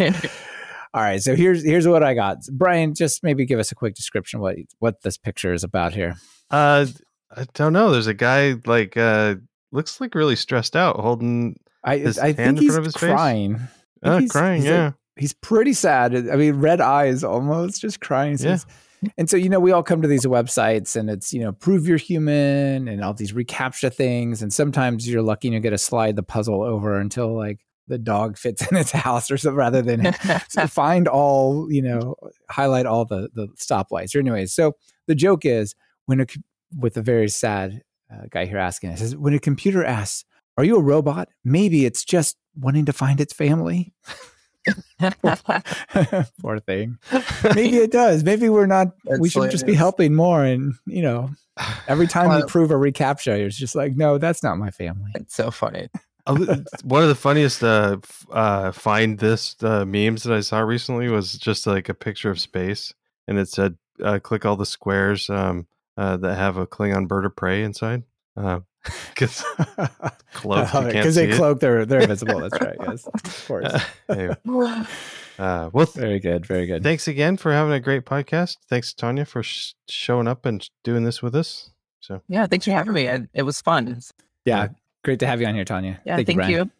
All 0.97 1.03
right, 1.03 1.23
so 1.23 1.37
here's 1.37 1.63
here's 1.63 1.87
what 1.87 2.03
I 2.03 2.15
got. 2.15 2.39
Brian, 2.51 2.95
just 2.95 3.23
maybe 3.23 3.45
give 3.45 3.59
us 3.59 3.71
a 3.71 3.75
quick 3.75 3.95
description 3.95 4.41
what 4.41 4.57
what 4.79 5.03
this 5.03 5.19
picture 5.19 5.53
is 5.53 5.63
about 5.63 5.93
here. 5.93 6.17
Uh, 6.51 6.87
I 7.37 7.45
don't 7.53 7.75
know. 7.75 7.91
There's 7.91 8.07
a 8.07 8.15
guy 8.15 8.55
like 8.65 8.97
uh 8.97 9.35
looks 9.73 10.01
like 10.01 10.15
really 10.15 10.37
stressed 10.37 10.75
out, 10.75 10.99
holding 10.99 11.57
I 11.85 11.99
his 11.99 12.19
I 12.19 12.33
hand 12.33 12.57
think 12.57 12.63
in 12.63 12.67
front 12.69 12.79
of 12.79 12.85
his 12.87 12.95
crying. 12.95 13.59
face. 13.59 13.69
Oh, 14.05 14.19
he's, 14.19 14.31
crying, 14.31 14.63
he's 14.63 14.71
yeah. 14.71 14.85
Like, 14.85 14.95
he's 15.17 15.35
pretty 15.35 15.75
sad. 15.75 16.15
I 16.15 16.37
mean, 16.37 16.55
red 16.55 16.81
eyes 16.81 17.23
almost, 17.23 17.83
just 17.83 18.01
crying. 18.01 18.39
So 18.39 18.49
yeah. 18.49 18.59
And 19.19 19.29
so, 19.29 19.37
you 19.37 19.51
know, 19.51 19.61
we 19.61 19.73
all 19.73 19.83
come 19.83 20.01
to 20.01 20.09
these 20.09 20.25
websites 20.25 20.97
and 20.97 21.11
it's, 21.11 21.33
you 21.33 21.41
know, 21.41 21.53
prove 21.53 21.87
you're 21.87 21.99
human 21.99 22.89
and 22.89 23.05
all 23.05 23.13
these 23.13 23.33
reCAPTCHA 23.33 23.93
things. 23.93 24.41
And 24.41 24.51
sometimes 24.51 25.07
you're 25.07 25.21
lucky 25.23 25.49
and 25.49 25.55
you 25.55 25.61
get 25.61 25.71
to 25.71 25.79
slide 25.79 26.17
the 26.17 26.23
puzzle 26.23 26.63
over 26.63 26.99
until 26.99 27.37
like 27.37 27.61
the 27.89 27.99
dog 27.99 28.37
fits 28.37 28.67
in 28.67 28.77
its 28.77 28.91
house 28.93 29.31
or 29.31 29.39
something 29.39 29.57
rather 29.57 29.83
than 29.83 30.13
find 30.69 31.09
all, 31.09 31.71
you 31.71 31.83
know, 31.83 32.17
highlight 32.49 32.87
all 32.87 33.05
the, 33.05 33.29
the 33.35 33.49
stoplights 33.57 34.15
or 34.15 34.21
anyways. 34.21 34.53
So 34.53 34.77
the 35.07 35.15
joke 35.15 35.45
is 35.45 35.75
when 36.07 36.21
a, 36.21 36.27
with 36.77 36.97
a 36.97 37.03
very 37.03 37.29
sad 37.29 37.83
uh, 38.13 38.27
guy 38.31 38.47
here 38.47 38.59
asking, 38.59 38.91
it 38.91 38.99
says, 38.99 39.17
when 39.17 39.35
a 39.35 39.39
computer 39.39 39.85
asks, 39.85 40.25
are 40.57 40.65
you 40.65 40.77
a 40.77 40.83
robot? 40.83 41.29
Maybe 41.45 41.85
it's 41.85 42.05
just 42.05 42.37
wanting 42.59 42.87
to 42.87 42.93
find 42.93 43.21
its 43.21 43.33
family. 43.33 43.93
Poor 46.41 46.59
thing. 46.61 46.99
Maybe 47.55 47.77
it 47.77 47.93
does. 47.93 48.25
Maybe 48.25 48.49
we're 48.49 48.67
not. 48.67 48.89
That's 49.05 49.21
we 49.21 49.29
should 49.29 49.35
hilarious. 49.35 49.53
just 49.55 49.67
be 49.67 49.75
helping 49.75 50.15
more. 50.15 50.45
And 50.45 50.75
you 50.87 51.03
know, 51.03 51.31
every 51.89 52.07
time 52.07 52.29
well, 52.29 52.41
you 52.41 52.47
prove 52.47 52.71
a 52.71 52.75
reCAPTCHA, 52.75 53.47
it's 53.47 53.57
just 53.57 53.75
like, 53.75 53.97
no, 53.97 54.19
that's 54.19 54.43
not 54.43 54.59
my 54.59 54.71
family. 54.71 55.11
It's 55.15 55.37
so 55.37 55.51
funny. 55.51 55.89
One 56.27 57.03
of 57.03 57.09
the 57.09 57.15
funniest 57.15 57.63
uh, 57.63 57.99
uh, 58.31 58.73
find 58.73 59.19
this 59.19 59.57
uh, 59.63 59.85
memes 59.85 60.25
that 60.25 60.35
I 60.35 60.41
saw 60.41 60.61
recently 60.61 61.09
was 61.09 61.35
just 61.35 61.67
like 61.67 61.89
a 61.89 61.95
picture 61.95 62.31
of 62.31 62.41
space, 62.41 62.93
and 63.29 63.39
it 63.39 63.49
said, 63.49 63.77
uh, 64.03 64.19
"Click 64.19 64.45
all 64.45 64.57
the 64.57 64.67
squares 64.67 65.31
um, 65.31 65.67
uh, 65.97 66.17
that 66.19 66.37
have 66.37 66.57
a 66.57 66.67
Klingon 66.67 67.07
bird 67.09 67.27
of 67.27 67.37
prey 67.37 67.63
inside." 67.63 68.03
Because 68.35 69.45
uh, 69.79 69.89
because 70.43 71.15
they 71.15 71.33
cloak, 71.33 71.61
they're 71.61 71.87
they're 71.87 72.01
invisible. 72.01 72.41
That's 72.41 72.61
right. 72.61 72.77
Yes, 72.81 73.07
of 73.15 73.45
course. 73.47 73.83
anyway. 74.09 74.37
Uh, 75.39 75.71
well, 75.73 75.87
very 75.87 76.19
good, 76.19 76.47
very 76.47 76.67
good. 76.67 76.83
Thanks 76.83 77.09
again 77.09 77.37
for 77.37 77.53
having 77.53 77.73
a 77.73 77.81
great 77.81 78.05
podcast. 78.05 78.57
Thanks, 78.69 78.95
Tonya, 78.95 79.27
for 79.27 79.43
sh- 79.43 79.75
showing 79.89 80.27
up 80.29 80.47
and 80.47 80.69
doing 80.83 81.05
this 81.05 81.23
with 81.23 81.35
us. 81.35 81.71
So 82.01 82.23
yeah, 82.29 82.47
thanks 82.47 82.65
for 82.65 82.73
having 82.73 82.95
me. 82.95 83.07
It, 83.07 83.29
it 83.35 83.43
was 83.43 83.61
fun. 83.61 84.01
Yeah, 84.45 84.69
great 85.07 85.21
to 85.21 85.27
have 85.27 85.41
you 85.41 85.47
on 85.47 85.55
here, 85.55 85.65
Tonya. 85.65 85.99
Yeah, 86.05 86.17
thank, 86.17 86.27
thank 86.27 86.49
you. 86.51 86.57
you. 86.57 86.71